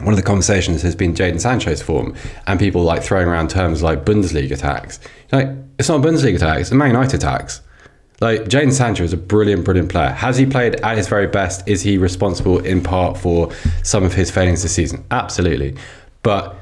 [0.02, 2.14] one of the conversations has been Jadon Sancho's form
[2.46, 5.00] and people like throwing around terms like Bundesliga tax.
[5.32, 7.62] Like, it's not Bundesliga tax, it's a Man United tax.
[8.20, 10.10] Like, Jadon Sancho is a brilliant, brilliant player.
[10.10, 11.68] Has he played at his very best?
[11.68, 13.52] Is he responsible in part for
[13.84, 15.06] some of his failings this season?
[15.12, 15.76] Absolutely.
[16.24, 16.56] But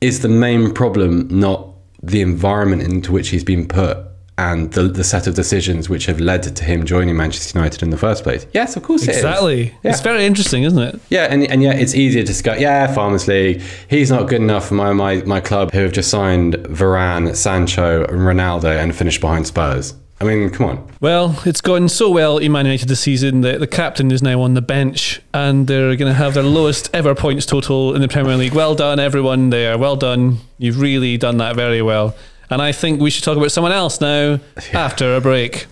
[0.00, 1.68] is the main problem not
[2.02, 3.98] the environment into which he's been put
[4.42, 7.90] and the, the set of decisions which have led to him joining Manchester United in
[7.90, 8.46] the first place.
[8.52, 9.74] Yes, of course exactly.
[9.82, 9.92] Yeah.
[9.92, 11.00] It's very interesting, isn't it?
[11.10, 14.68] Yeah, and, and yet it's easier to go, yeah, Farmers League, he's not good enough
[14.68, 19.20] for my, my, my club who have just signed Varane, Sancho, and Ronaldo and finished
[19.20, 19.94] behind Spurs.
[20.20, 20.88] I mean, come on.
[21.00, 24.40] Well, it's gone so well in Man United this season that the captain is now
[24.42, 28.08] on the bench and they're going to have their lowest ever points total in the
[28.08, 28.54] Premier League.
[28.54, 29.76] Well done, everyone there.
[29.76, 30.38] Well done.
[30.58, 32.14] You've really done that very well.
[32.50, 34.40] And I think we should talk about someone else now
[34.72, 35.66] after a break.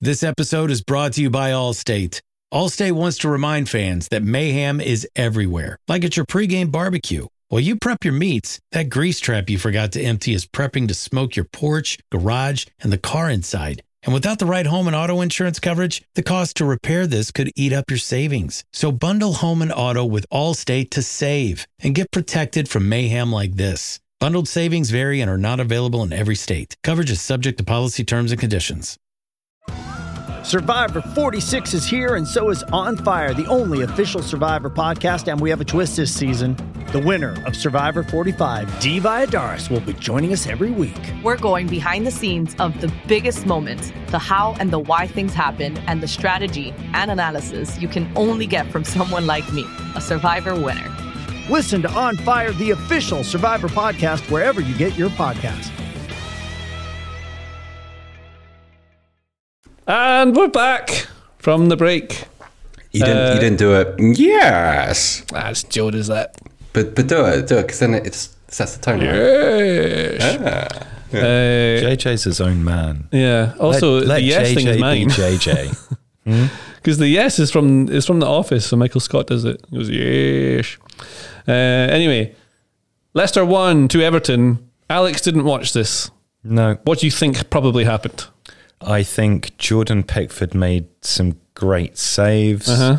[0.00, 2.20] This episode is brought to you by Allstate.
[2.52, 7.26] Allstate wants to remind fans that mayhem is everywhere, like at your pregame barbecue.
[7.48, 10.94] While you prep your meats, that grease trap you forgot to empty is prepping to
[10.94, 13.82] smoke your porch, garage, and the car inside.
[14.02, 17.52] And without the right home and auto insurance coverage, the cost to repair this could
[17.54, 18.64] eat up your savings.
[18.72, 23.56] So bundle home and auto with Allstate to save and get protected from mayhem like
[23.56, 24.00] this.
[24.20, 26.76] Bundled savings vary and are not available in every state.
[26.82, 28.98] Coverage is subject to policy terms and conditions.
[30.42, 35.32] Survivor 46 is here, and so is On Fire, the only official Survivor podcast.
[35.32, 36.54] And we have a twist this season.
[36.92, 41.00] The winner of Survivor 45, Dee Valladares, will be joining us every week.
[41.22, 45.32] We're going behind the scenes of the biggest moments, the how and the why things
[45.32, 49.64] happen, and the strategy and analysis you can only get from someone like me,
[49.96, 50.94] a Survivor winner.
[51.50, 55.70] Listen to On Fire, the official Survivor podcast, wherever you get your podcast.
[59.86, 61.08] And we're back
[61.38, 62.24] from the break.
[62.92, 64.18] You didn't, you didn't do it.
[64.18, 65.24] Yes.
[65.34, 66.36] Ah, it's Joe does that.
[66.72, 69.00] But, but do it, do it, because then it just sets the tone.
[69.00, 69.08] right?
[69.08, 70.84] Yes.
[71.12, 71.16] Uh,
[71.84, 73.08] JJ's his own man.
[73.10, 73.54] yeah.
[73.58, 76.50] Also, let, let the yes JJ thing is be mine JJ.
[76.76, 78.66] because the yes is from is from the Office.
[78.66, 79.60] So Michael Scott does it.
[79.70, 80.76] He goes yes.
[81.50, 82.34] Uh, anyway,
[83.14, 84.70] Leicester won to Everton.
[84.88, 86.10] Alex didn't watch this.
[86.44, 88.26] no, What do you think probably happened?
[88.80, 92.96] I think Jordan Pickford made some great saves, Uh-huh.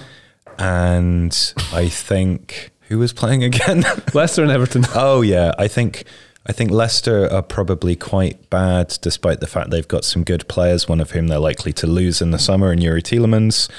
[0.59, 3.83] and I think who was playing again?
[4.13, 4.85] Leicester and Everton.
[4.93, 6.03] oh yeah, I think
[6.45, 10.87] I think Leicester are probably quite bad, despite the fact they've got some good players.
[10.89, 13.69] One of whom they're likely to lose in the summer, in Youri Tielemans.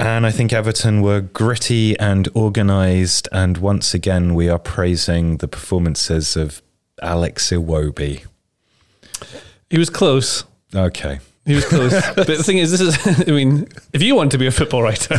[0.00, 3.28] And I think Everton were gritty and organised.
[3.32, 6.62] And once again, we are praising the performances of
[7.02, 8.24] Alex Iwobi.
[9.68, 10.44] He was close.
[10.74, 11.18] Okay.
[11.44, 11.92] He was close.
[12.16, 14.82] but the thing is, this is, I mean, if you want to be a football
[14.82, 15.18] writer,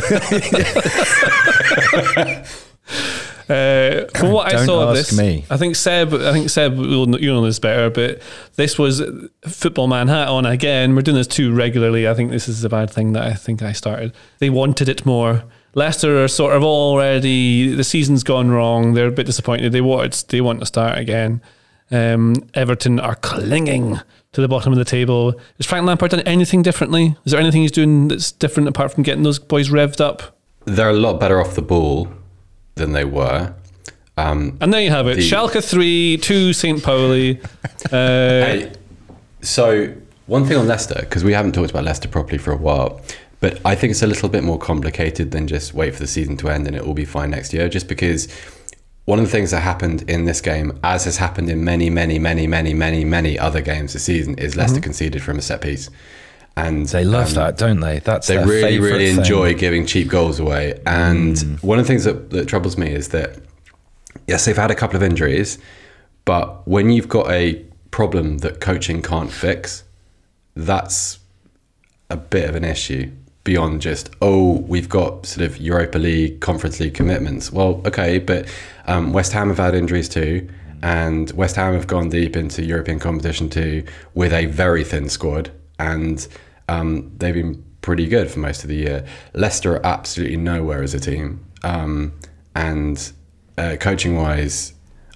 [3.48, 5.44] Uh, from what I Don't saw of ask this, me.
[5.50, 8.20] I think Seb, I think Seb, will know- you know this better, but
[8.56, 9.02] this was
[9.46, 10.94] football man hat on again.
[10.94, 12.06] We're doing this too regularly.
[12.08, 14.12] I think this is a bad thing that I think I started.
[14.38, 15.44] They wanted it more.
[15.74, 18.94] Leicester are sort of already the season's gone wrong.
[18.94, 19.72] They're a bit disappointed.
[19.72, 21.40] They want they want to start again.
[21.90, 24.00] Um, Everton are clinging
[24.32, 25.34] to the bottom of the table.
[25.58, 27.16] Has Frank Lampard done anything differently?
[27.24, 30.38] Is there anything he's doing that's different apart from getting those boys revved up?
[30.64, 32.08] They're a lot better off the ball
[32.74, 33.54] than they were.
[34.16, 35.16] Um, And there you have it.
[35.16, 36.82] The- Schalke 3, 2 St.
[36.82, 37.40] Pauli.
[37.90, 38.66] Uh,
[39.42, 39.92] so
[40.26, 43.00] one thing on Leicester, because we haven't talked about Leicester properly for a while,
[43.40, 46.36] but I think it's a little bit more complicated than just wait for the season
[46.38, 47.68] to end and it will be fine next year.
[47.68, 48.28] Just because
[49.04, 52.20] one of the things that happened in this game, as has happened in many, many,
[52.20, 55.90] many, many, many, many other games this season, is Leicester conceded from a set piece,
[56.56, 58.00] and They love um, that, don't they?
[58.00, 59.18] That's they really, really thing.
[59.18, 60.80] enjoy giving cheap goals away.
[60.86, 63.38] And one of the things that, that troubles me is that,
[64.26, 65.58] yes, they've had a couple of injuries,
[66.24, 69.84] but when you've got a problem that coaching can't fix,
[70.54, 71.18] that's
[72.10, 73.10] a bit of an issue
[73.44, 77.50] beyond just oh we've got sort of Europa League, Conference League commitments.
[77.50, 78.46] Well, okay, but
[78.86, 80.48] um, West Ham have had injuries too,
[80.82, 83.84] and West Ham have gone deep into European competition too
[84.14, 86.26] with a very thin squad, and
[86.68, 89.04] um, they've been pretty good for most of the year.
[89.34, 92.12] Leicester are absolutely nowhere as a team, um,
[92.54, 93.12] and
[93.58, 94.74] uh, coaching wise.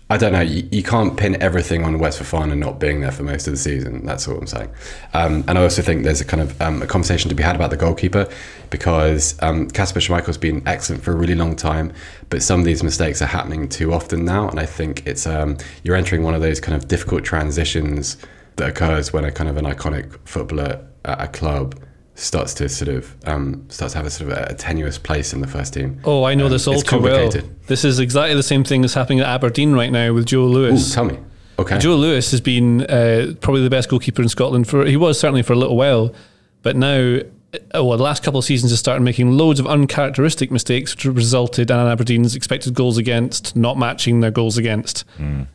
[0.08, 0.40] I don't know.
[0.40, 3.56] You, you can't pin everything on Wes Fofana not being there for most of the
[3.58, 4.06] season.
[4.06, 4.70] That's all I'm saying.
[5.14, 7.56] Um, and I also think there's a kind of um, a conversation to be had
[7.56, 8.28] about the goalkeeper
[8.70, 11.92] because um, Kasper Schmeichel's been excellent for a really long time,
[12.30, 14.48] but some of these mistakes are happening too often now.
[14.48, 18.16] And I think it's um, you're entering one of those kind of difficult transitions
[18.56, 21.74] that occurs when a kind of an iconic footballer at a club
[22.14, 25.40] starts to sort of um, starts to have a sort of a tenuous place in
[25.42, 26.00] the first team.
[26.04, 27.30] oh, I know Um, this all too well.
[27.66, 30.48] This is exactly the same thing that's happening at Aberdeen right now with Joe Ooh,
[30.48, 30.94] Lewis.
[30.94, 31.18] tell me.
[31.58, 31.78] Okay.
[31.78, 35.42] Joe Lewis has been uh, probably the best goalkeeper in Scotland for he was certainly
[35.42, 36.14] for a little while,
[36.62, 37.18] but now
[37.74, 41.70] well the last couple of seasons has started making loads of uncharacteristic mistakes which resulted
[41.70, 45.04] in Aberdeen's expected goals against not matching their goals against,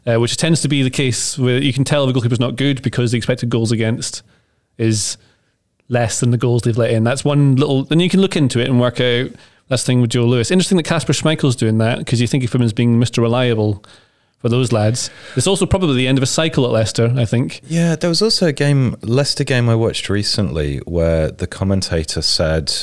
[0.05, 2.55] uh, which tends to be the case where you can tell if a goalkeeper's not
[2.55, 4.23] good because the expected goals against
[4.77, 5.17] is
[5.89, 7.03] less than the goals they've let in.
[7.03, 9.31] That's one little, and you can look into it and work out
[9.71, 10.51] that's the thing with Joe Lewis.
[10.51, 13.19] Interesting that Kasper Schmeichel's doing that because you think of him as being Mr.
[13.19, 13.81] Reliable
[14.41, 15.09] for those lads.
[15.35, 17.61] It's also probably the end of a cycle at Leicester, I think.
[17.67, 22.73] Yeah, there was also a game, Leicester game I watched recently, where the commentator said,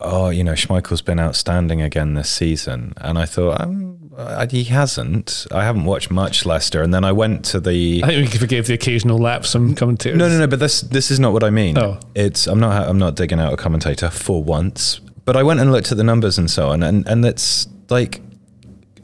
[0.00, 4.64] "Oh, you know, Schmeichel's been outstanding again this season," and I thought, um, uh, he
[4.64, 5.46] hasn't.
[5.52, 8.02] I haven't watched much Leicester, and then I went to the.
[8.02, 10.18] I think we can forgive the occasional lapse from commentators.
[10.18, 10.46] No, no, no.
[10.46, 11.76] But this this is not what I mean.
[11.78, 12.00] Oh.
[12.14, 15.00] It's I'm not I'm not digging out a commentator for once.
[15.26, 18.20] But I went and looked at the numbers and so on, and and it's like,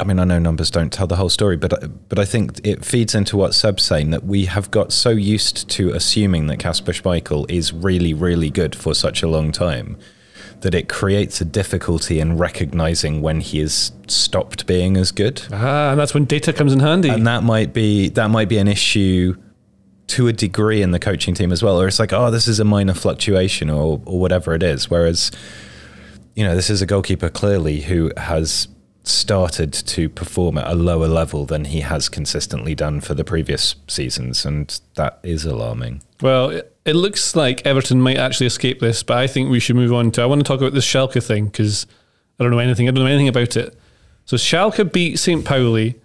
[0.03, 1.73] I mean, I know numbers don't tell the whole story, but
[2.09, 5.69] but I think it feeds into what Seb's saying that we have got so used
[5.71, 9.97] to assuming that Kasper Schmeichel is really really good for such a long time
[10.63, 15.91] that it creates a difficulty in recognizing when he has stopped being as good Ah,
[15.91, 17.09] and that's when data comes in handy.
[17.09, 19.35] and that might be that might be an issue
[20.09, 22.61] to a degree in the coaching team as well or it's like oh this is
[22.61, 25.31] a minor fluctuation or or whatever it is whereas
[26.37, 28.69] you know this is a goalkeeper clearly who has
[29.05, 33.75] started to perform at a lower level than he has consistently done for the previous
[33.89, 39.03] seasons and that is alarming Well, it, it looks like Everton might actually escape this,
[39.03, 40.23] but I think we should move on to.
[40.23, 41.87] I want to talk about this Schalke thing because
[42.39, 42.89] I don't know anything.
[42.89, 43.79] I don't know anything about it.
[44.25, 45.45] So Schalke beat St.
[45.45, 46.01] Pauli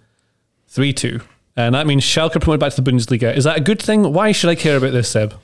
[0.68, 1.20] three two,
[1.56, 3.34] and that means Schalke promoted back to the Bundesliga.
[3.36, 4.12] Is that a good thing?
[4.12, 5.34] Why should I care about this, Seb?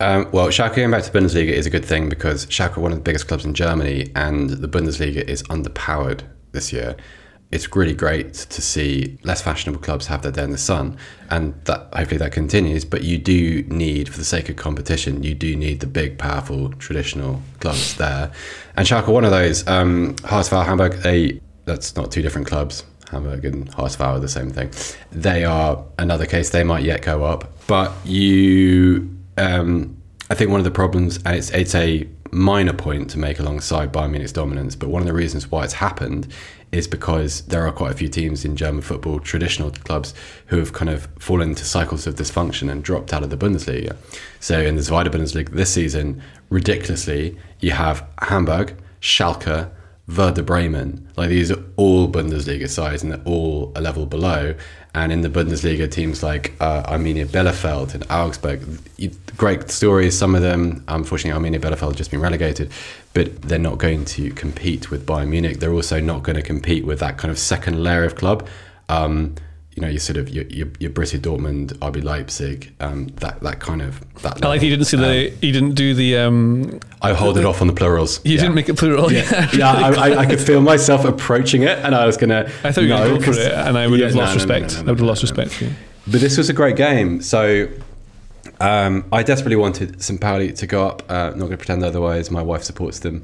[0.00, 2.80] Um, well, Schalke going back to the Bundesliga is a good thing because Schalke are
[2.80, 6.22] one of the biggest clubs in Germany, and the Bundesliga is underpowered
[6.52, 6.96] this year.
[7.50, 10.98] It's really great to see less fashionable clubs have their day in the sun,
[11.30, 12.84] and that hopefully that continues.
[12.84, 16.70] But you do need, for the sake of competition, you do need the big, powerful,
[16.74, 18.30] traditional clubs there.
[18.76, 19.66] And Schalke, one of those.
[19.66, 22.84] Um, HSV Hamburg, they that's not two different clubs.
[23.10, 24.70] Hamburg and HSV are the same thing.
[25.10, 26.50] They are another case.
[26.50, 29.96] They might yet go up, but you um,
[30.30, 33.92] I think one of the problems, and it's it's a minor point to make alongside
[33.92, 36.32] Bayern Munich's dominance, but one of the reasons why it's happened
[36.70, 40.12] is because there are quite a few teams in German football, traditional clubs,
[40.46, 43.96] who have kind of fallen into cycles of dysfunction and dropped out of the Bundesliga.
[44.40, 49.70] So in the Zweite Bundesliga this season, ridiculously, you have Hamburg, Schalke,
[50.16, 51.06] Werder Bremen.
[51.16, 54.54] Like these are all Bundesliga sides and they're all a level below.
[54.94, 58.62] And in the Bundesliga, teams like uh, Arminia Bielefeld and Augsburg,
[59.36, 60.16] great stories.
[60.16, 62.72] Some of them, unfortunately, Arminia Bielefeld just been relegated,
[63.12, 65.60] but they're not going to compete with Bayern Munich.
[65.60, 68.48] They're also not going to compete with that kind of second layer of club.
[68.88, 69.34] Um,
[69.78, 73.60] you know, you sort of your, your, your Borussia Dortmund, RB Leipzig, um, that that
[73.60, 74.44] kind of that.
[74.44, 77.60] I like you didn't see the, you didn't do the, um, I hold it off
[77.60, 78.20] on the plurals.
[78.24, 78.40] you Yeah.
[78.40, 79.12] didn't make it plural.
[79.18, 79.48] Yeah.
[79.54, 82.50] yeah, I, I, I could feel myself approaching it, and I was gonna.
[82.64, 84.44] I thought you were going to go for it, and I would have lost no,
[84.44, 84.78] no, respect.
[84.78, 85.70] I would have lost respect for you.
[86.08, 87.22] But this was a great game.
[87.22, 87.68] So
[88.60, 90.20] um, I desperately wanted St.
[90.20, 91.08] Pauli to go up.
[91.08, 92.32] Uh, not going to pretend otherwise.
[92.32, 93.22] My wife supports them,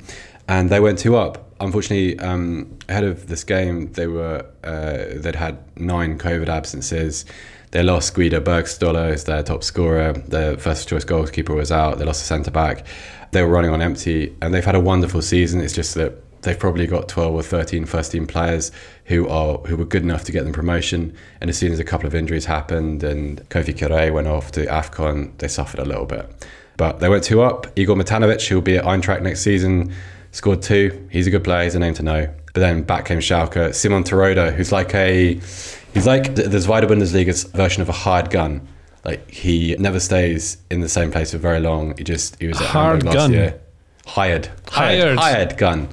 [0.49, 1.41] and they went two up.
[1.61, 7.25] Unfortunately, um, ahead of this game, they were uh, they'd had nine COVID absences.
[7.71, 10.13] They lost Guido Burgstaller as their top scorer.
[10.13, 11.99] Their first choice goalkeeper was out.
[11.99, 12.87] They lost a centre back.
[13.33, 15.61] They were running on empty, and they've had a wonderful season.
[15.61, 18.71] It's just that they've probably got 12 or 13 first team players
[19.07, 21.85] who are who were good enough to get them promotion and as soon as a
[21.85, 26.07] couple of injuries happened and Kofi Kyereh went off to AFCON they suffered a little
[26.07, 26.31] bit
[26.77, 29.93] but they went two up Igor Matanovic who will be at Eintracht next season
[30.35, 33.19] scored two he's a good player he's a name to know but then back came
[33.19, 35.35] Schalke Simon Terodde who's like a
[35.95, 38.67] he's like the the Zweite Bundesliga's version of a hired gun
[39.05, 42.61] like he never stays in the same place for very long he just he was
[42.61, 43.33] at Hired Hamburg last gun.
[43.33, 43.61] year
[44.07, 45.19] hired Hired.
[45.19, 45.89] hired gun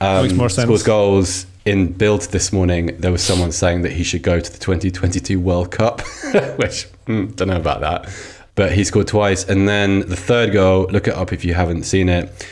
[0.00, 0.66] um, Makes more sense.
[0.66, 2.96] Scores goals in Bild this morning.
[2.98, 6.00] There was someone saying that he should go to the 2022 World Cup,
[6.56, 8.12] which mm, don't know about that.
[8.54, 10.86] But he scored twice, and then the third goal.
[10.90, 12.46] Look it up if you haven't seen it.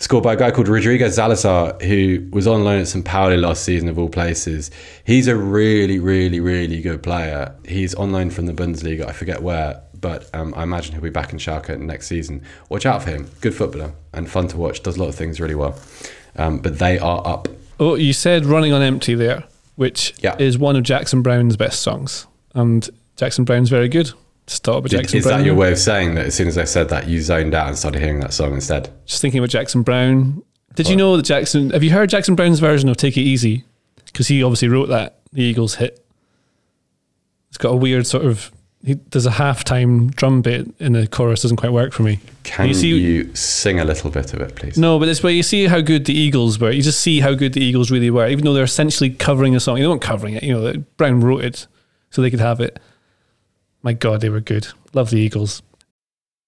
[0.00, 3.04] Scored by a guy called Rodrigo Zalazar, who was on loan at St.
[3.04, 4.70] Pauli last season, of all places.
[5.04, 7.54] He's a really, really, really good player.
[7.68, 9.06] He's on loan from the Bundesliga.
[9.06, 12.42] I forget where, but um, I imagine he'll be back in Schalke next season.
[12.70, 13.30] Watch out for him.
[13.42, 14.82] Good footballer and fun to watch.
[14.82, 15.78] Does a lot of things really well.
[16.34, 17.48] Um, but they are up.
[17.78, 19.44] Oh, you said running on empty there,
[19.76, 20.34] which Yeah.
[20.38, 22.26] is one of Jackson Browne's best songs.
[22.54, 24.12] And Jackson Browne's very good.
[24.46, 25.38] Thought about Did- Jackson is Brown.
[25.40, 27.68] that your way of saying that as soon as I said that, you zoned out
[27.68, 28.90] and started hearing that song instead?
[29.06, 30.42] Just thinking about Jackson Browne.
[30.74, 31.70] Did you know that Jackson?
[31.70, 33.64] Have you heard Jackson Browne's version of "Take It Easy"?
[34.06, 36.04] Because he obviously wrote that the Eagles hit.
[37.48, 38.50] It's got a weird sort of.
[38.82, 41.42] He, there's a halftime drum bit in the chorus.
[41.42, 42.18] Doesn't quite work for me.
[42.44, 44.78] Can You you, see- sing a little bit of it, please?
[44.78, 46.70] No, but it's where you see how good the Eagles were.
[46.70, 49.60] You just see how good the Eagles really were, even though they're essentially covering a
[49.60, 49.78] song.
[49.78, 50.42] They weren't covering it.
[50.42, 51.66] You know, Browne wrote it
[52.10, 52.78] so they could have it.
[53.82, 54.68] My God, they were good.
[54.92, 55.62] Love the Eagles.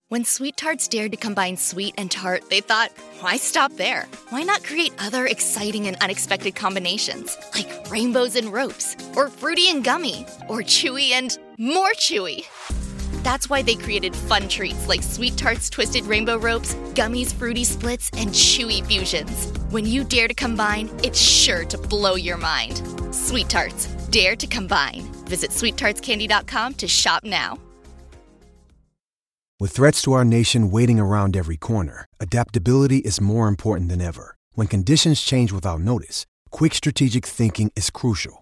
[0.08, 4.06] When Sweet Tarts dared to combine sweet and tart, they thought, why stop there?
[4.28, 9.82] Why not create other exciting and unexpected combinations, like rainbows and ropes, or fruity and
[9.82, 12.44] gummy, or chewy and more chewy?
[13.22, 18.10] That's why they created fun treats like Sweet Tarts Twisted Rainbow Ropes, Gummies Fruity Splits,
[18.16, 19.52] and Chewy Fusions.
[19.70, 22.82] When you dare to combine, it's sure to blow your mind.
[23.14, 25.02] Sweet Tarts, dare to combine.
[25.26, 27.58] Visit sweettartscandy.com to shop now.
[29.60, 34.34] With threats to our nation waiting around every corner, adaptability is more important than ever.
[34.54, 38.41] When conditions change without notice, quick strategic thinking is crucial.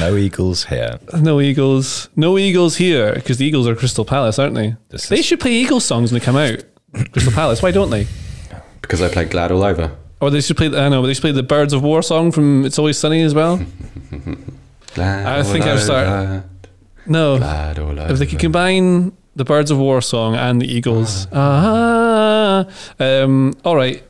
[0.00, 0.98] No Eagles here.
[1.14, 2.08] No Eagles.
[2.16, 4.76] No Eagles here because the Eagles are Crystal Palace, aren't they?
[4.90, 6.62] This they is- should play Eagles songs when they come out.
[7.12, 7.62] Crystal Palace.
[7.62, 8.06] Why don't they?
[8.80, 9.96] Because I played Glad all over.
[10.20, 10.66] Or they should play.
[10.68, 13.22] I know, but they should play the Birds of War song from It's Always Sunny
[13.22, 13.56] as well.
[14.94, 16.44] Glad I think I've started- over,
[17.06, 18.12] No, Glad all over.
[18.12, 21.26] if they could combine the Birds of War song and the Eagles.
[21.32, 22.66] Ah,
[23.00, 24.02] um, all right.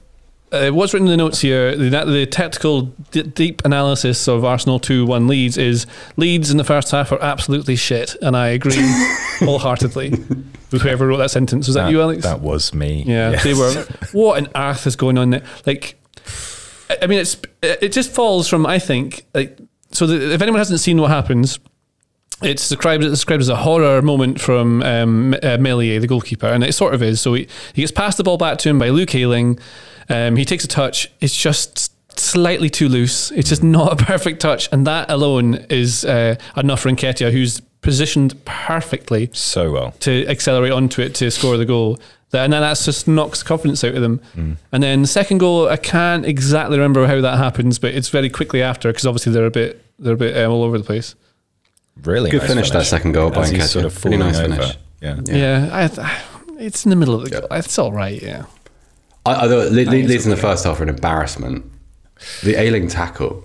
[0.52, 1.74] Uh, what's written in the notes here?
[1.74, 5.86] The, the tactical d- deep analysis of Arsenal two one Leeds is
[6.16, 8.76] Leeds in the first half are absolutely shit, and I agree
[9.38, 11.66] wholeheartedly with whoever wrote that sentence.
[11.68, 12.22] Was that, you, Alex?
[12.24, 13.02] That was me.
[13.06, 13.44] Yeah, Yes.
[13.44, 13.86] they were.
[14.12, 15.42] What on earth is going on there?
[15.66, 15.94] Like,
[16.90, 19.58] I I mean, it's it just falls from I think like
[19.92, 20.06] so.
[20.06, 21.58] The, if anyone hasn't seen what happens,
[22.42, 26.62] it's described it's described as a horror moment from um, uh, Meslier, the goalkeeper, and
[26.62, 27.22] it sort of is.
[27.22, 29.58] So he, he gets passed the ball back to him by Luke Ayling.
[30.12, 31.10] Um, he takes a touch.
[31.20, 33.30] It's just slightly too loose.
[33.32, 37.60] It's just not a perfect touch, and that alone is uh, enough for Nketiah, who's
[37.80, 39.90] positioned perfectly So well.
[40.00, 41.98] to accelerate onto it to score the goal.
[42.34, 44.20] And then that's just knocks confidence out of them.
[44.36, 44.56] Mm.
[44.72, 48.30] And then the second goal, I can't exactly remember how that happens, but it's very
[48.30, 51.14] quickly after because obviously they're a bit They're a bit um, all over the place.
[52.04, 53.68] Really Good nice finish, that second goal by As he's Nketiah.
[53.68, 54.54] sort of Really falling nice over.
[54.56, 54.78] finish.
[55.02, 55.20] Yeah.
[55.26, 56.22] Yeah, I, I,
[56.64, 57.46] it's in the middle of the.
[57.50, 57.58] Yeah.
[57.58, 58.22] It's all right.
[58.22, 58.44] Yeah.
[59.24, 61.64] I, I thought Le- Le- think it's Leeds in the first half were an embarrassment.
[62.42, 63.44] The Ayling tackle.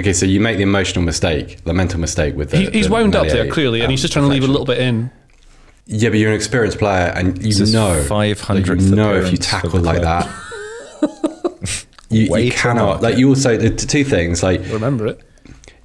[0.00, 2.58] Okay, so you make the emotional mistake, the mental mistake with the.
[2.58, 4.44] He, he's the wound up there Meslier, clearly, and um, he's just trying to leave
[4.44, 5.10] a little bit in.
[5.86, 9.32] Yeah, but you're an experienced player, and you This know, 500th like, you know if
[9.32, 13.02] you appearance tackle like that, you, you cannot.
[13.02, 13.18] Like it.
[13.18, 14.42] you also the two things.
[14.42, 15.20] Like Remember it.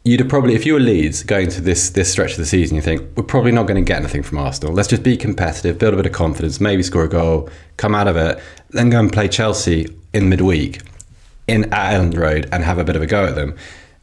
[0.07, 2.75] You'd have probably, if you were Leeds going to this this stretch of the season,
[2.75, 4.73] you think we're probably not going to get anything from Arsenal.
[4.73, 8.07] Let's just be competitive, build a bit of confidence, maybe score a goal, come out
[8.07, 8.39] of it,
[8.69, 10.81] then go and play Chelsea in midweek
[11.47, 13.55] in at Elland Road and have a bit of a go at them.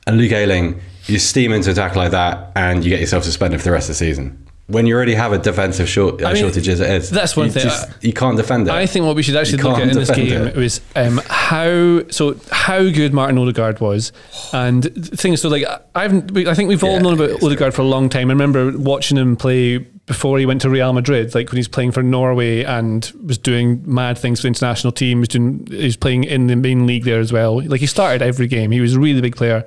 [0.06, 3.60] And Luke Ayling, you steam into a tackle like that, and you get yourself suspended
[3.60, 4.43] for the rest of the season.
[4.66, 7.36] When you already have a defensive short, uh, I mean, shortage as it is, that's
[7.36, 7.64] one you thing.
[7.64, 8.72] just- you can't defend it.
[8.72, 10.56] I think what we should actually You look at in this game it.
[10.56, 14.10] was um, how so how good Martin Odegaard was,
[14.54, 16.14] and the thing is, so like I've
[16.46, 18.30] I think we've all Yeah, known about he's Odegaard for a long time.
[18.30, 21.92] I remember watching him play before he went to Real Madrid, like when he's playing
[21.92, 25.18] for Norway and was doing mad things for the international team.
[25.18, 27.62] He was doing he was playing in the main league there as well.
[27.62, 28.70] Like he started every game.
[28.70, 29.66] He was a really big player,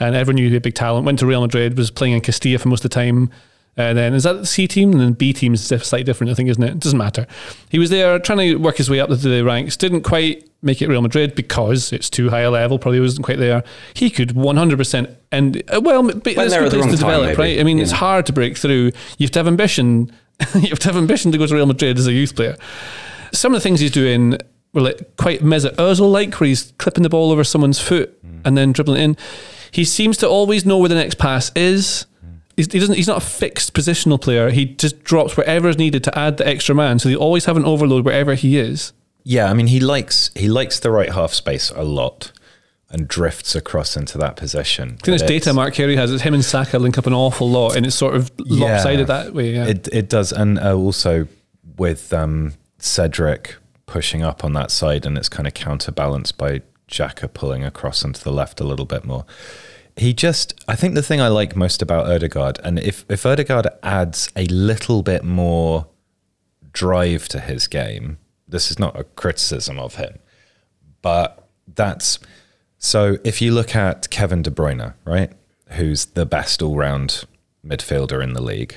[0.00, 1.04] and everyone knew he had a big talent.
[1.04, 3.30] Went to Real Madrid, was playing in Castilla for most of the time.
[3.78, 4.90] And then is that the C team?
[4.90, 6.70] And then B team is slightly different, I think, isn't it?
[6.70, 7.28] It doesn't matter.
[7.70, 9.76] He was there trying to work his way up the ranks.
[9.76, 12.80] Didn't quite make it Real Madrid because it's too high a level.
[12.80, 13.62] Probably wasn't quite there.
[13.94, 17.60] He could 100% and uh, well, but it's a good place to develop, right?
[17.60, 18.90] I mean, it's hard to break through.
[19.16, 20.10] You have to have ambition.
[20.54, 22.56] you have to have ambition to go to Real Madrid as a youth player.
[23.32, 24.38] Some of the things he's doing
[24.72, 28.58] were like quite Mesut Ozil like, where he's clipping the ball over someone's foot and
[28.58, 29.16] then dribbling in.
[29.70, 32.06] He seems to always know where the next pass is.
[32.58, 32.96] He's, he doesn't.
[32.96, 34.50] He's not a fixed positional player.
[34.50, 36.98] He just drops wherever is needed to add the extra man.
[36.98, 38.92] So they always have an overload wherever he is.
[39.22, 42.32] Yeah, I mean he likes he likes the right half space a lot
[42.90, 44.98] and drifts across into that position.
[45.02, 47.48] I think this data Mark Carey has It's him and Saka link up an awful
[47.48, 48.72] lot, and it's sort of Yeah.
[48.72, 49.52] lopsided that way.
[49.54, 49.66] Yeah.
[49.66, 51.28] It it does, and uh, also
[51.76, 53.54] with um, Cedric
[53.86, 58.24] pushing up on that side, and it's kind of counterbalanced by Xhaka pulling across into
[58.24, 59.24] the left a little bit more.
[59.98, 63.66] He just, I think the thing I like most about Odegaard, and if if Odegaard
[63.82, 65.88] adds a little bit more
[66.72, 70.18] drive to his game, this is not a criticism of him,
[71.02, 72.18] but that's
[72.78, 75.32] so if you look at Kevin De Bruyne, right,
[75.70, 77.24] who's the best all round
[77.66, 78.76] midfielder in the league,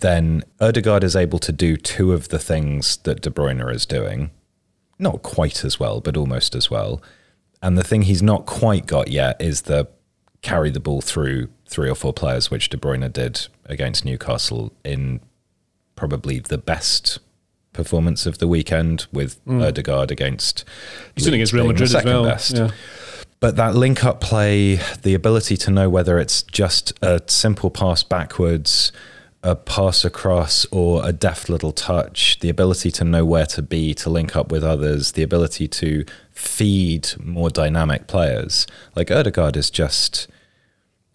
[0.00, 4.30] then Odegaard is able to do two of the things that De Bruyne is doing.
[4.98, 7.02] Not quite as well, but almost as well.
[7.60, 9.88] And the thing he's not quite got yet is the
[10.44, 15.20] carry the ball through three or four players, which De Bruyne did against Newcastle in
[15.96, 17.18] probably the best
[17.72, 19.66] performance of the weekend with mm.
[19.66, 20.64] Odegaard against
[21.16, 22.24] He's against Real Madrid as well.
[22.24, 22.56] best.
[22.56, 22.70] Yeah.
[23.40, 28.02] But that link up play, the ability to know whether it's just a simple pass
[28.02, 28.92] backwards,
[29.42, 33.92] a pass across, or a deft little touch, the ability to know where to be,
[33.94, 38.66] to link up with others, the ability to feed more dynamic players.
[38.94, 40.26] Like Odegaard is just,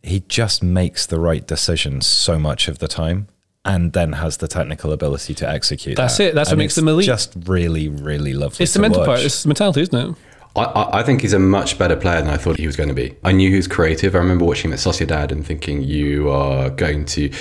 [0.02, 3.28] he just makes the right decisions so much of the time.
[3.66, 5.98] And then has the technical ability to execute.
[5.98, 6.30] That's that.
[6.30, 6.36] it.
[6.36, 7.06] That's what makes it's them elite.
[7.06, 8.64] Just really, really lovely.
[8.64, 9.08] It's to the mental watch.
[9.08, 9.20] part.
[9.20, 10.16] It's the mentality, isn't it?
[10.56, 12.90] I, I, I think he's a much better player than I thought he was going
[12.90, 13.16] to be.
[13.24, 14.16] I knew he was creative.
[14.16, 17.32] I remember watching him at Sociedad and thinking, you are going to.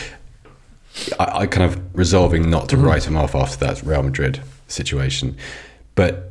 [1.20, 2.84] I, I kind of resolving not to mm-hmm.
[2.84, 5.36] write him off after that Real Madrid situation.
[5.94, 6.27] But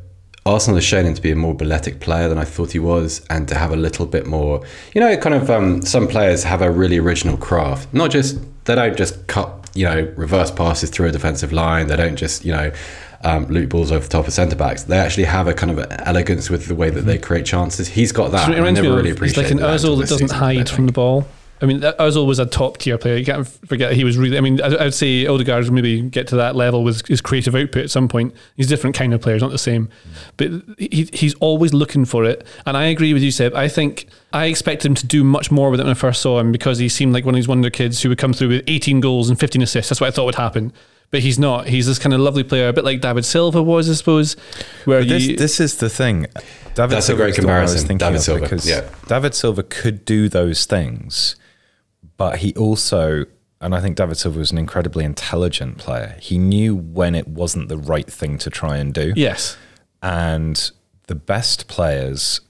[0.48, 3.24] Arsenal has shown him to be a more balletic player than I thought he was,
[3.28, 4.64] and to have a little bit more.
[4.94, 7.92] You know, kind of um, some players have a really original craft.
[7.92, 11.86] Not just they don't just cut, you know, reverse passes through a defensive line.
[11.88, 12.72] They don't just, you know,
[13.24, 14.84] um, loop balls over the top of centre backs.
[14.84, 17.88] They actually have a kind of elegance with the way that they create chances.
[17.88, 18.46] He's got that.
[18.46, 20.28] So it I reminds me never of really he's like an that Ozil that doesn't
[20.28, 21.26] season, hide from the ball.
[21.60, 23.16] I mean, Ozil was a top tier player.
[23.16, 24.38] You can't forget he was really.
[24.38, 27.54] I mean, I, I'd say Odegaard would maybe get to that level with his creative
[27.54, 28.34] output at some point.
[28.56, 29.88] He's a different kind of player, he's not the same,
[30.36, 32.46] but he, he's always looking for it.
[32.64, 33.54] And I agree with you, Seb.
[33.54, 36.38] I think I expected him to do much more with it when I first saw
[36.38, 38.64] him because he seemed like one of these wonder kids who would come through with
[38.66, 39.88] 18 goals and 15 assists.
[39.88, 40.72] That's what I thought would happen.
[41.10, 41.66] But he's not.
[41.66, 44.36] He's this kind of lovely player, a bit like David Silva was, I suppose.
[44.84, 46.26] Where This, you, this is the thing.
[46.74, 48.68] David That's a great is the one I was comparison, thinking David of Silva, because
[48.68, 48.88] yeah.
[49.06, 51.34] David Silva could do those things,
[52.18, 53.24] but he also,
[53.62, 56.16] and I think David Silva was an incredibly intelligent player.
[56.20, 59.14] He knew when it wasn't the right thing to try and do.
[59.16, 59.56] yes,
[60.02, 60.70] And
[61.06, 62.42] the best players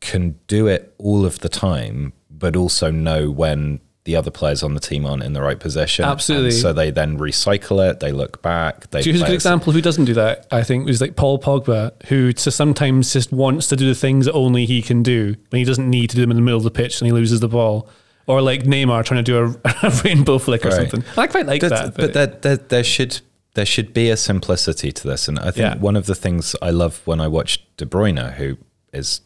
[0.00, 4.72] can do it all of the time, but also know when the other players on
[4.72, 6.02] the team aren't in the right position.
[6.02, 6.46] Absolutely.
[6.48, 8.88] And so they then recycle it, they look back.
[8.90, 10.46] They here's a good example of who doesn't do that.
[10.50, 14.24] I think is like Paul Pogba, who to sometimes just wants to do the things
[14.24, 16.56] that only he can do when he doesn't need to do them in the middle
[16.56, 17.86] of the pitch and he loses the ball.
[18.28, 20.88] Or like Neymar trying to do a, a rainbow flick or Right.
[20.90, 21.02] something.
[21.16, 21.94] I quite like But- that.
[21.96, 23.20] But there, there, there should
[23.54, 25.76] there should be a simplicity to this, and I think Yeah.
[25.78, 28.56] one of the things I love when I watch De Bruyne, who
[28.92, 29.20] is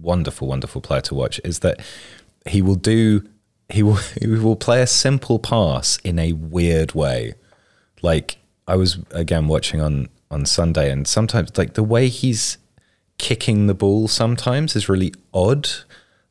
[0.00, 1.80] wonderful, wonderful player to watch, is that
[2.46, 3.22] he will do
[3.68, 7.34] he will he will play a simple pass in a weird way.
[8.02, 8.36] Like
[8.68, 12.58] I was again watching on on Sunday, and sometimes like the way he's
[13.18, 15.68] kicking the ball sometimes is really odd.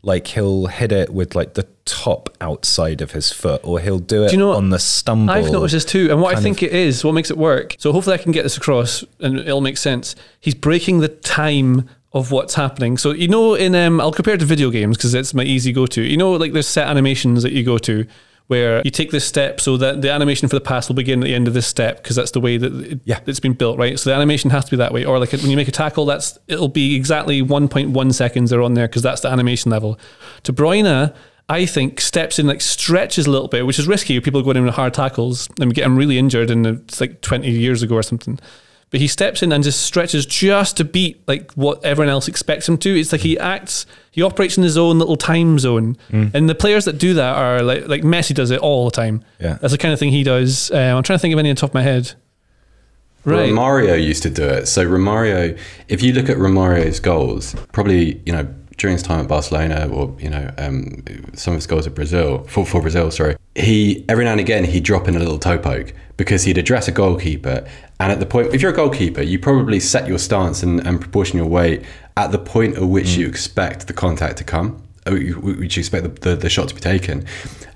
[0.06, 4.24] Like he'll hit it with like the top outside of his foot, or he'll do
[4.24, 5.34] it Do you know on the stumble.
[5.34, 7.76] I've noticed this too, and what I think of- it is, what makes it work.
[7.80, 10.16] So hopefully I can get this across, and it'll make sense.
[10.40, 12.98] He's breaking the time of what's happening.
[12.98, 15.74] So you know, in um, I'll compare it to video games because it's my easy
[15.74, 16.02] go-to.
[16.02, 18.06] You know, like there's set animations that you go to
[18.48, 21.26] where you take this step so that the animation for the pass will begin at
[21.26, 23.20] the end of this step because that's the way that it, Yeah.
[23.26, 24.00] it's been built, right?
[24.00, 25.04] So the animation has to be that way.
[25.04, 28.76] Or like when you make a tackle, that's it'll be exactly 1.1 seconds are on
[28.76, 30.00] there because that's the animation level.
[30.44, 31.14] De Bruyne,
[31.50, 34.20] I think, steps in like stretches a little bit, which is risky.
[34.20, 37.50] People going in with hard tackles and get him really injured, and it's like 20
[37.50, 38.40] years ago or something.
[38.96, 42.70] But he steps in and just stretches just to beat like what everyone else expects
[42.70, 42.98] him to.
[42.98, 46.86] It's like he acts, he operates in his own little time zone, and the players
[46.86, 49.22] that do that are like like Messi does it all the time.
[49.38, 49.58] Yeah.
[49.60, 50.72] that's the kind of thing he does.
[50.72, 52.14] Um, I'm trying to think of any on top of my head.
[53.26, 53.50] Right.
[53.52, 54.68] Romario used to do it.
[54.68, 59.28] So Romario, if you look at Romario's goals, probably you know during his time at
[59.28, 63.36] Barcelona or you know um, some of his goals at Brazil for, for Brazil, sorry,
[63.56, 66.88] he every now and again he'd drop in a little toe poke because he'd address
[66.88, 67.68] a goalkeeper,
[68.00, 71.00] and at the point if you're a goalkeeper, you probably set your stance and, and
[71.02, 71.84] proportion your weight
[72.18, 73.18] at the point at which mm.
[73.18, 74.82] you expect the contact to come.
[75.06, 77.26] Uh, Which you expect the, the, the shot to be taken,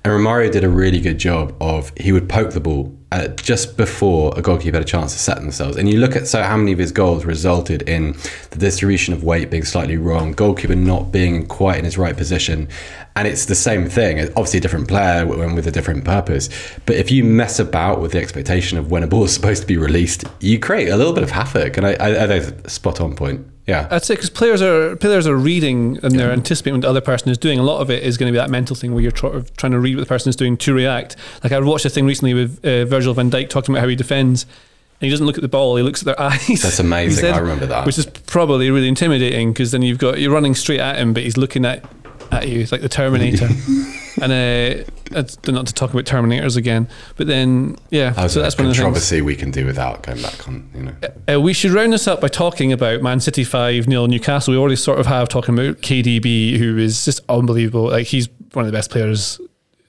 [0.04, 3.76] and Romario did a really good job of he would poke the ball uh, just
[3.76, 5.76] before a goalkeeper had a chance to set themselves.
[5.76, 8.12] And you look at so how many of his goals resulted in
[8.50, 12.68] the distribution of weight being slightly wrong, goalkeeper not being quite in his right position.
[13.16, 14.20] And it's the same thing.
[14.20, 16.48] Obviously, a different player and with a different purpose.
[16.86, 19.66] But if you mess about with the expectation of when a ball is supposed to
[19.66, 21.76] be released, you create a little bit of havoc.
[21.76, 23.44] And I, I, I think spot on point.
[23.70, 23.88] Yeah.
[23.90, 27.30] I'd say because players are players are reading and they're anticipating what the other person
[27.30, 27.58] is doing.
[27.58, 29.72] A lot of it is going to be that mental thing where you're tr- trying
[29.72, 31.16] to read what the person is doing to react.
[31.42, 33.96] Like I watched a thing recently with uh, Virgil van Dijk talking about how he
[33.96, 34.42] defends.
[35.00, 36.60] And he doesn't look at the ball; he looks at their eyes.
[36.62, 37.24] That's amazing.
[37.24, 37.86] He I remember that.
[37.86, 41.22] which is probably really intimidating because then you've got you're running straight at him, but
[41.22, 41.84] he's looking at
[42.30, 43.48] at you it's like the Terminator.
[44.20, 48.40] and uh, that's not to talk about Terminators again, but then yeah, That was so
[48.40, 48.82] a that's one of the things.
[48.84, 50.94] controversy we can do without going back on, you know.
[51.34, 54.52] Uh, we should round this up by talking about Man City 5 nil Newcastle.
[54.52, 57.88] We already sort of have talking about KDB, who is just unbelievable.
[57.90, 59.40] Like he's one of the best players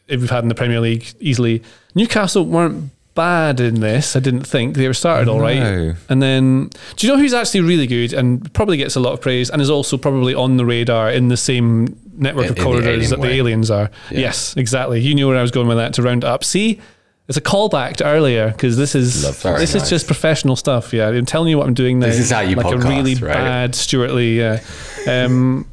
[0.10, 1.64] we've had in the Premier League easily.
[1.96, 4.76] Newcastle weren't bad in this, I didn't think.
[4.78, 5.60] They were started all right.
[5.60, 5.94] No.
[6.08, 9.20] And then, do you know who's actually really good and probably gets a lot of
[9.20, 12.64] praise and is also probably on the radar in the same network In- of in
[12.64, 13.92] the corridors alien that the aliens are?
[14.10, 15.02] Yes, exactly.
[15.02, 16.44] You knew where I was going with that to round it up.
[16.44, 16.80] See?
[17.28, 20.92] It's a callback to earlier because this is Very this is just professional stuff.
[20.92, 22.08] Yeah, I'm telling you what I'm doing now.
[22.08, 23.34] This is how you like a really right?
[23.34, 24.40] bad Stewart Lee.
[24.40, 24.60] Yeah,
[25.08, 25.66] um,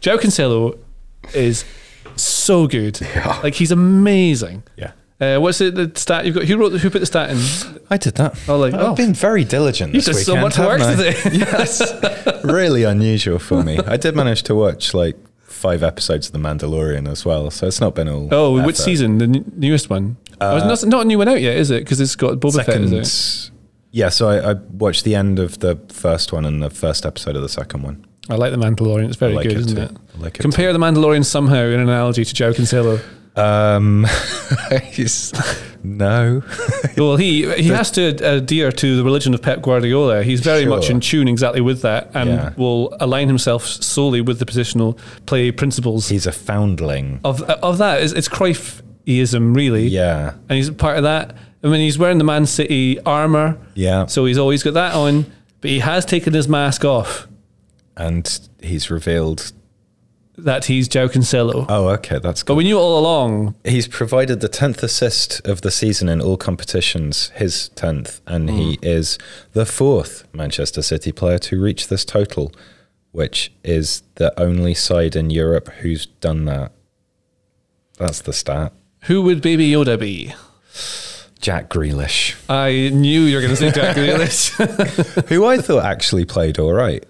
[0.00, 0.78] Joe Cancelo
[1.32, 1.64] is
[2.16, 3.00] so good.
[3.16, 3.40] Yeah.
[3.42, 4.62] Like he's amazing.
[4.76, 4.92] Yeah.
[5.18, 5.74] Uh, what's it?
[5.74, 6.44] The stat you've got?
[6.44, 6.70] Who wrote?
[6.70, 7.80] The, who put the stat in?
[7.88, 8.38] I did that.
[8.46, 8.94] Oh, like, I've oh.
[8.94, 11.12] been very diligent You this did so weekend, much work haven't I?
[11.12, 11.36] today.
[11.38, 13.78] yes, really unusual for me.
[13.78, 15.16] I did manage to watch like
[15.56, 18.28] five episodes of The Mandalorian as well, so it's not been all.
[18.32, 19.18] Oh, which season?
[19.18, 20.16] The n- newest one?
[20.40, 21.84] oh, it's uh, not, not a new one out yet, is it?
[21.84, 22.66] Because it's got Boba Fett.
[22.66, 23.56] Second, Is it?
[23.90, 24.08] yeah.
[24.10, 27.42] So I, I watched the end of the first one and the first episode of
[27.42, 28.04] the second one.
[28.28, 29.06] I like the Mandalorian.
[29.08, 29.82] It's very like good, isn't too.
[29.82, 30.18] it?
[30.20, 33.00] Like it Compare the Mandalorian somehow in an analogy to Joe Cancelo.
[33.36, 34.06] Um,
[34.92, 35.32] he's-
[35.82, 36.42] no.
[36.96, 38.06] well, he he has to
[38.36, 40.24] adhere to the religion of Pep Guardiola.
[40.24, 40.70] He's very Sure.
[40.70, 42.52] much in tune exactly with that, and Yeah.
[42.56, 47.20] will align himself solely with the positional play principles he's a foundling.
[47.24, 48.02] of of that.
[48.02, 49.86] It's, it's Cruyffism, really.
[49.86, 51.36] Yeah, and he's part of that.
[51.62, 54.06] I mean, he's wearing the Man City armor, yeah.
[54.06, 55.26] so he's always got that on.
[55.60, 57.28] But he has taken his mask off.
[57.96, 59.52] and he's revealed.
[60.38, 61.64] That he's Joe Cancelo.
[61.68, 62.48] Oh, okay, that's good.
[62.48, 63.54] but we knew all along.
[63.64, 68.74] He's provided the 10th assist of the season in all competitions, his 10th, and he
[68.74, 68.84] hmm.
[68.84, 69.18] is
[69.52, 72.52] the fourth Manchester City player to reach this total,
[73.12, 76.72] which is the only side in Europe who's done that.
[77.98, 78.74] That's the stat.
[79.04, 80.34] Who would Baby Yoda be?
[81.40, 84.50] Jack Grealish, I knew you were going to say Jack Grealish.
[85.28, 87.04] who I thought actually played all right.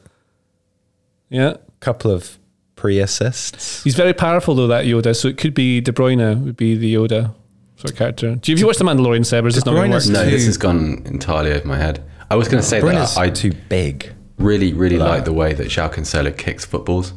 [1.28, 1.54] yeah.
[1.54, 2.38] a Couple of
[2.76, 3.82] pre assists.
[3.82, 5.16] He's very powerful though, that Yoda.
[5.16, 7.34] So it could be De Bruyne would be the Yoda
[7.76, 8.36] sort of character.
[8.36, 9.44] Do you, have you watched The Mandalorian, Seb?
[9.44, 10.06] Or is De not going to work?
[10.06, 12.02] No, this has gone entirely over my head.
[12.30, 14.12] I was going to say Bruyne's that I too big.
[14.38, 17.12] really, really like the way that João Cancelo kicks footballs.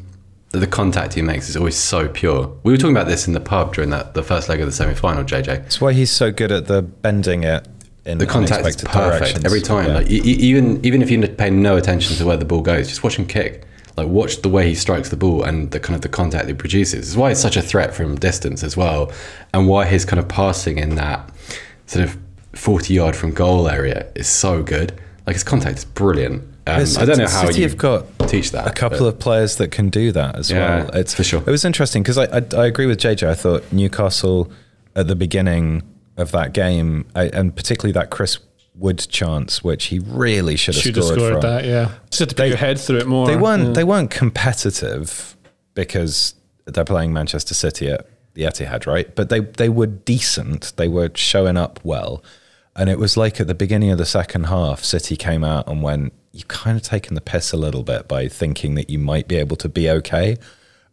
[0.52, 2.56] the contact he makes is always so pure.
[2.64, 4.72] We were talking about this in the pub during that the first leg of the
[4.72, 5.46] semi final, JJ.
[5.46, 7.68] That's why he's so good at the bending it
[8.06, 9.46] in The contact is unexpected perfect directions.
[9.46, 9.88] every time.
[9.88, 9.94] Yeah.
[9.96, 13.16] Like even even if you pay no attention to where the ball goes, just watch
[13.18, 13.66] him kick.
[14.00, 16.54] Like watch the way he strikes the ball and the kind of the contact he
[16.54, 17.10] produces.
[17.10, 19.12] It's why it's such a threat from distance as well,
[19.54, 21.30] and why his kind of passing in that
[21.86, 22.18] sort of
[22.54, 24.94] forty yard from goal area is so good.
[25.28, 26.44] Like his contact is brilliant.
[26.68, 28.68] Um, I don't know how City you have got teach that.
[28.68, 30.90] a couple but- of players that can do that as Yeah, well.
[30.96, 31.40] It's for sure.
[31.46, 33.28] It was interesting because I, I I agree with JJ.
[33.28, 34.52] I thought Newcastle
[34.96, 35.82] at the beginning
[36.18, 38.38] of that game, I, and particularly that Chris
[38.80, 41.42] Wood chance, which he really should have Should have scored, scored from.
[41.42, 41.92] that, yeah.
[42.10, 43.28] Just had to put your head through it more.
[43.28, 43.74] They weren't yeah.
[43.74, 45.36] they weren't competitive
[45.74, 46.34] because
[46.66, 49.14] they're playing Manchester City at the Etihad, right?
[49.16, 50.74] But they they were decent.
[50.78, 52.24] They were showing up well.
[52.76, 55.84] And it was like at the beginning of the second half, City came out and
[55.84, 59.28] went, You've kind of taken the piss a little bit by thinking that you might
[59.28, 60.38] be able to be okay.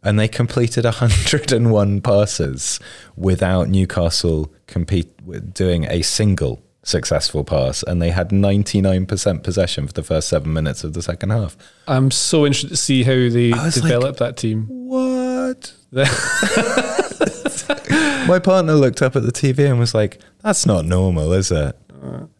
[0.03, 2.79] And they completed 101 passes
[3.15, 7.83] without Newcastle compete with doing a single successful pass.
[7.83, 11.57] And they had 99% possession for the first seven minutes of the second half.
[11.87, 14.67] I'm so interested to see how they develop that team.
[14.69, 15.73] What?
[18.27, 21.77] My partner looked up at the TV and was like, "That's not normal, is it?"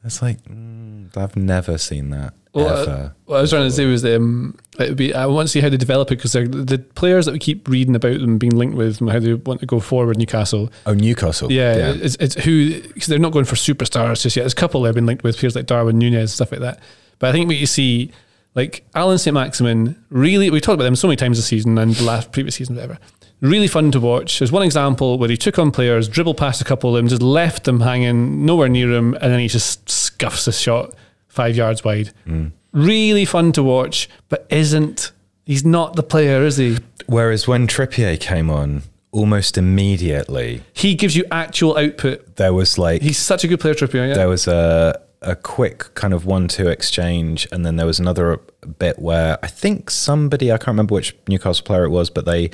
[0.03, 3.15] It's like mm, I've never seen that Well, uh, ever.
[3.25, 5.61] what I was trying to say was um, it would be, I want to see
[5.61, 8.75] how they develop it because the players that we keep reading about them being linked
[8.75, 10.71] with and how they want to go forward Newcastle.
[10.85, 11.51] oh, Newcastle.
[11.51, 14.43] Yeah, It's, it's who because they're not going for superstars just yet.
[14.43, 16.79] There's a couple they've been linked with players like Darwin Nunez stuff like that.
[17.19, 18.11] But I think what you see,
[18.55, 21.93] like Alan St Maximin, really we talked about them so many times this season and
[21.95, 22.97] the last previous season, whatever.
[23.39, 24.39] Really fun to watch.
[24.39, 27.21] There's one example where he took on players, dribbled past a couple of them, just
[27.21, 30.95] left them hanging nowhere near him, and then he just scuffs a shot
[31.27, 32.11] five yards wide.
[32.25, 32.51] Mm.
[32.77, 35.11] Really fun to watch, but isn't
[35.45, 36.77] he's not the player, is he?
[37.07, 42.35] Whereas when Trippier came on, almost immediately He gives you actual output.
[42.35, 44.09] there was like He's such a good player, Trippier.
[44.09, 44.13] Yeah.
[44.13, 48.39] there was a a quick kind of one-two exchange, and then there was another
[48.77, 52.51] bit where I think somebody I can't remember which Newcastle player it was, but they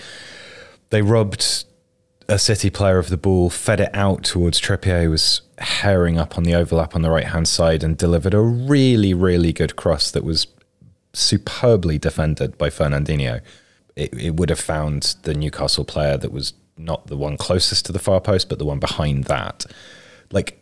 [0.89, 1.65] they robbed
[2.29, 6.37] a City player of the ball, fed it out towards Trippier, who was herring up
[6.37, 10.11] on the overlap on the right hand side, and delivered a really really good cross
[10.11, 10.47] that was
[11.13, 13.41] superbly defended by Fernandinho.
[13.95, 17.91] It, it would have found the Newcastle player that was not the one closest to
[17.91, 19.65] the far post, but the one behind that.
[20.31, 20.59] Like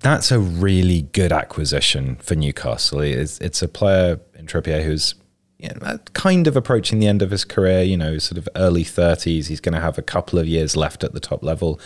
[0.00, 3.00] that's a really good acquisition for Newcastle.
[3.00, 5.14] It's, it's a player in Trippier who's
[5.58, 8.48] you know, uh, kind of approaching the end of his career, you know, sort of
[8.54, 9.46] early 30s.
[9.46, 11.80] He's going to have a couple of years left at the top level,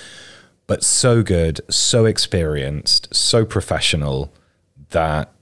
[0.69, 4.33] but so good, so experienced, so professional
[4.91, 5.33] that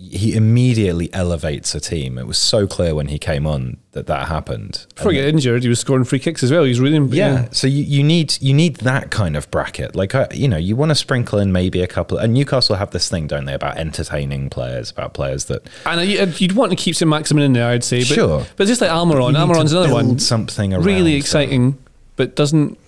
[0.00, 2.16] he immediately elevates a team.
[2.18, 4.86] It was so clear when he came on that that happened.
[4.94, 6.62] Before he got injured, he was scoring free kicks as well.
[6.62, 7.48] He's really Yeah.
[7.50, 9.96] So you, you need you need that kind of bracket.
[9.96, 12.16] Like uh, you know, you want to sprinkle in maybe a couple.
[12.16, 16.24] And Newcastle have this thing, don't they, about entertaining players, about players that And you-
[16.38, 17.98] you'd want to keep some Maximin in there, I'd say.
[17.98, 18.46] But, Sure.
[18.56, 20.20] But just like Almiron, Almiron's another one.
[20.20, 21.18] something around really them.
[21.18, 21.78] exciting,
[22.14, 22.78] but doesn't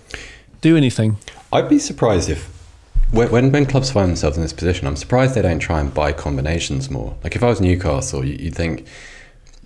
[0.61, 1.17] do anything.
[1.53, 2.57] I'd be surprised if
[3.11, 6.13] when, when clubs find themselves in this position, I'm surprised they don't try and buy
[6.13, 7.17] combinations more.
[7.25, 8.87] Like if I was Newcastle, you, you'd think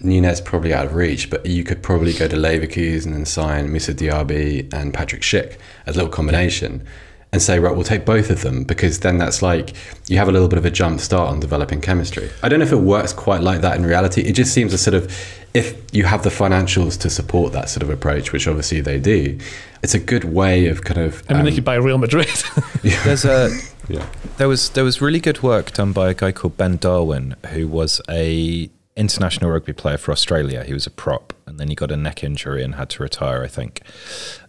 [0.01, 3.93] Nunez probably out of reach, but you could probably go to Leverkusen and sign Moussa
[3.93, 6.87] Diaby and Patrick Schick as a little combination.
[7.35, 9.75] And say, right, we'll take both of them because then that's like
[10.07, 12.31] you have a little bit of a jump start on developing chemistry.
[12.45, 14.21] I don't know if it works quite like that in reality.
[14.23, 15.13] It just seems a sort of,
[15.53, 19.37] if you have the financials to support that sort of approach, which obviously they do,
[19.83, 21.25] it's a good way of kind of.
[21.29, 22.31] I mean, they um, could buy Real Madrid.
[22.83, 23.51] There's a
[23.89, 24.07] Yeah.
[24.39, 27.67] there was there was really good work done by a guy called Ben Darwin, who
[27.67, 30.65] was a international rugby player for Australia.
[30.65, 33.43] He was a prop, and then he got a neck injury and had to retire,
[33.43, 33.83] I think,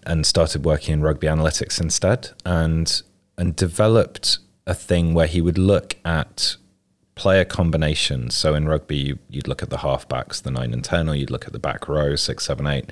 [0.03, 3.01] and started working in rugby analytics instead, and
[3.37, 6.55] and developed a thing where he would look at
[7.15, 8.35] player combinations.
[8.35, 11.31] So in rugby, you, you'd look at the halfbacks, the nine and ten, or you'd
[11.31, 12.91] look at the back row, six, seven, eight,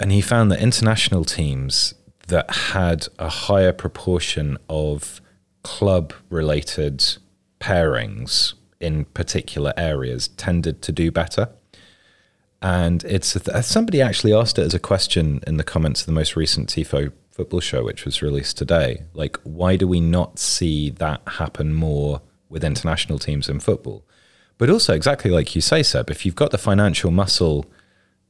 [0.00, 1.94] and he found that international teams
[2.28, 5.20] that had a higher proportion of
[5.62, 7.02] club related
[7.60, 11.48] pairings in particular areas tended to do better.
[12.60, 16.12] And it's th- somebody actually asked it as a question in the comments of the
[16.12, 19.04] most recent TIFO football show, which was released today.
[19.14, 24.04] Like, why do we not see that happen more with international teams in football?
[24.58, 27.64] But also, exactly like you say, Seb, if you've got the financial muscle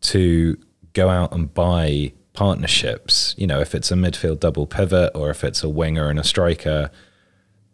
[0.02, 0.58] to
[0.92, 5.42] go out and buy partnerships, you know, if it's a midfield double pivot or if
[5.42, 6.90] it's a winger and a striker,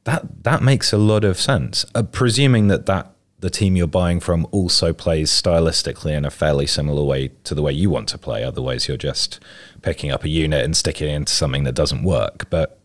[0.05, 1.84] that that makes a lot of sense.
[1.94, 6.66] Uh, presuming that that the team you're buying from also plays stylistically in a fairly
[6.66, 8.42] similar way to the way you want to play.
[8.42, 9.38] Otherwise, you're just
[9.82, 12.48] picking up a unit and sticking it into something that doesn't work.
[12.48, 12.78] But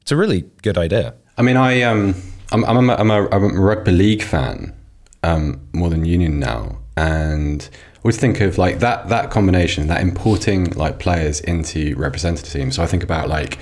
[0.00, 1.14] it's a really good idea.
[1.36, 2.14] I mean, I um,
[2.52, 4.74] I'm I'm a, I'm a, I'm a rugby league fan
[5.22, 10.00] um, more than Union now, and I always think of like that that combination, that
[10.00, 12.76] importing like players into representative teams.
[12.76, 13.58] So I think about like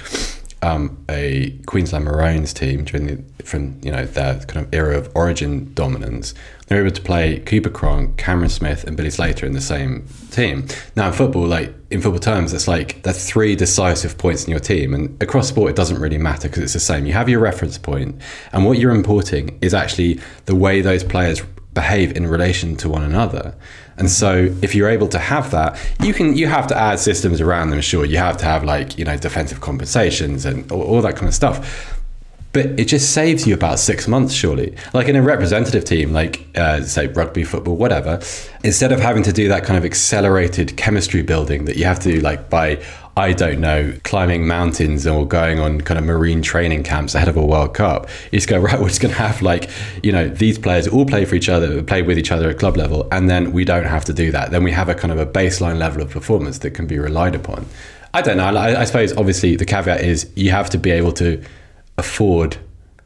[0.67, 5.11] um, a Queensland Maroons team during the from you know their kind of era of
[5.15, 6.35] origin dominance.
[6.67, 10.67] They're able to play Cooper Cronk, Cameron Smith, and Billy Slater in the same team.
[10.97, 14.59] Now in football, like in football terms, it's like there's three decisive points in your
[14.61, 17.07] team, and across sport it doesn't really matter because it's the same.
[17.07, 18.21] You have your reference point,
[18.53, 21.43] and what you're importing is actually the way those players
[21.77, 23.55] behave in relation to one another.
[23.99, 27.41] And so if you're able to have that, you can you have to add systems
[27.41, 28.05] around them, sure.
[28.05, 31.35] You have to have like, you know, defensive compensations and all, all that kind of
[31.35, 31.57] stuff.
[32.53, 34.75] But it just saves you about six months, surely.
[34.95, 38.19] Like in a representative team, like uh, say rugby, football, whatever,
[38.65, 42.13] instead of having to do that kind of accelerated chemistry building that you have to
[42.13, 42.83] do like by
[43.19, 47.37] I don't know, climbing mountains or going on kind of marine training camps ahead of
[47.39, 48.11] a World Cup.
[48.31, 49.71] You just go, right, we're just going to have like,
[50.03, 52.77] you know, these players all play for each other, play with each other at club
[52.77, 54.51] level, and then we don't have to do that.
[54.51, 57.35] Then we have a kind of a baseline level of performance that can be relied
[57.35, 57.65] upon.
[58.13, 58.45] I don't know.
[58.45, 61.43] I, I suppose, obviously, the caveat is you have to be able to
[61.97, 62.59] afford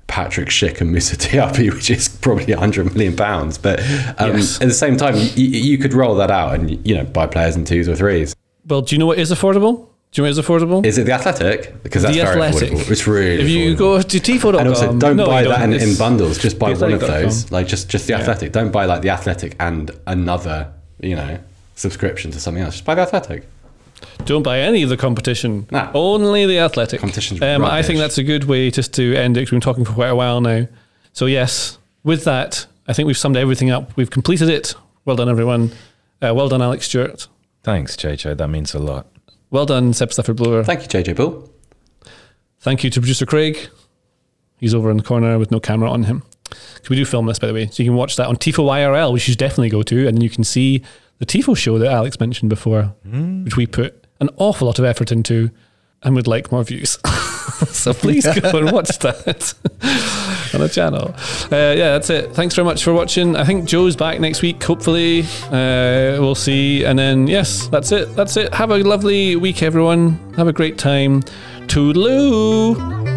[0.09, 3.59] Patrick Schick and Moussa Diaby, which is probably 100 million pounds.
[3.59, 3.79] But
[4.19, 4.61] um, yes.
[4.61, 7.55] at the same time, you, you could roll that out and, you know, buy players
[7.55, 8.35] in twos or threes.
[8.67, 9.90] Well, do you know what is affordable?
[10.13, 10.85] Do you know it's affordable?
[10.85, 11.85] Is it the Athletic?
[11.85, 12.71] Because that's the very Athletic.
[12.73, 12.91] affordable.
[12.91, 13.43] It's really.
[13.45, 13.79] If you affordable.
[13.79, 16.39] go to tifo.com, and also don't no, buy that in, in, bundles.
[16.39, 17.53] Just buy one of those.
[17.53, 18.21] Like just just the yeah.
[18.21, 18.51] Athletic.
[18.51, 21.39] Don't buy like the Athletic and another you know
[21.77, 22.75] subscription to something else.
[22.75, 23.47] Just buy the Athletic.
[24.25, 25.69] Don't buy any of the competition.
[25.71, 25.91] Nah.
[25.95, 27.01] Only the Athletic.
[27.01, 29.41] Competition's um, I think that's a good way just to end it.
[29.41, 30.67] We've been talking for quite a while now.
[31.13, 33.97] So yes, with that, I think we've summed everything up.
[33.97, 34.75] We've completed it.
[35.05, 35.71] Well done, everyone.
[36.21, 37.29] Uh, well done, Alex Stewart.
[37.63, 38.37] Thanks, JJ.
[38.39, 39.07] That means a lot.
[39.51, 40.63] Well done, Seb Stafford Bloor.
[40.65, 41.51] Thank you, JJ Bull.
[42.61, 43.69] Thank you to producer Craig.
[44.59, 46.23] He's over in the corner with no camera on him.
[46.51, 48.65] Can we do film this, by the way, so you can watch that on Tifo
[48.65, 50.83] IRL, which you should definitely go to, and then you can see
[51.19, 53.45] the Tifo show that Alex mentioned before, mm.
[53.45, 55.51] which we put an awful lot of effort into
[56.03, 56.99] and would like more views.
[57.69, 59.55] so please go and watch that
[60.55, 61.15] on the channel.
[61.53, 62.33] Uh, yeah, that's it.
[62.33, 63.37] Thanks very much for watching.
[63.37, 65.23] I think Joe's back next week, hopefully.
[65.47, 66.85] Uh, we'll see.
[66.85, 68.15] And then, yes, that's it.
[68.15, 68.53] That's it.
[68.55, 70.35] Have a lovely week, everyone.
[70.35, 71.23] Have a great time.
[71.67, 73.10] Toodaloo.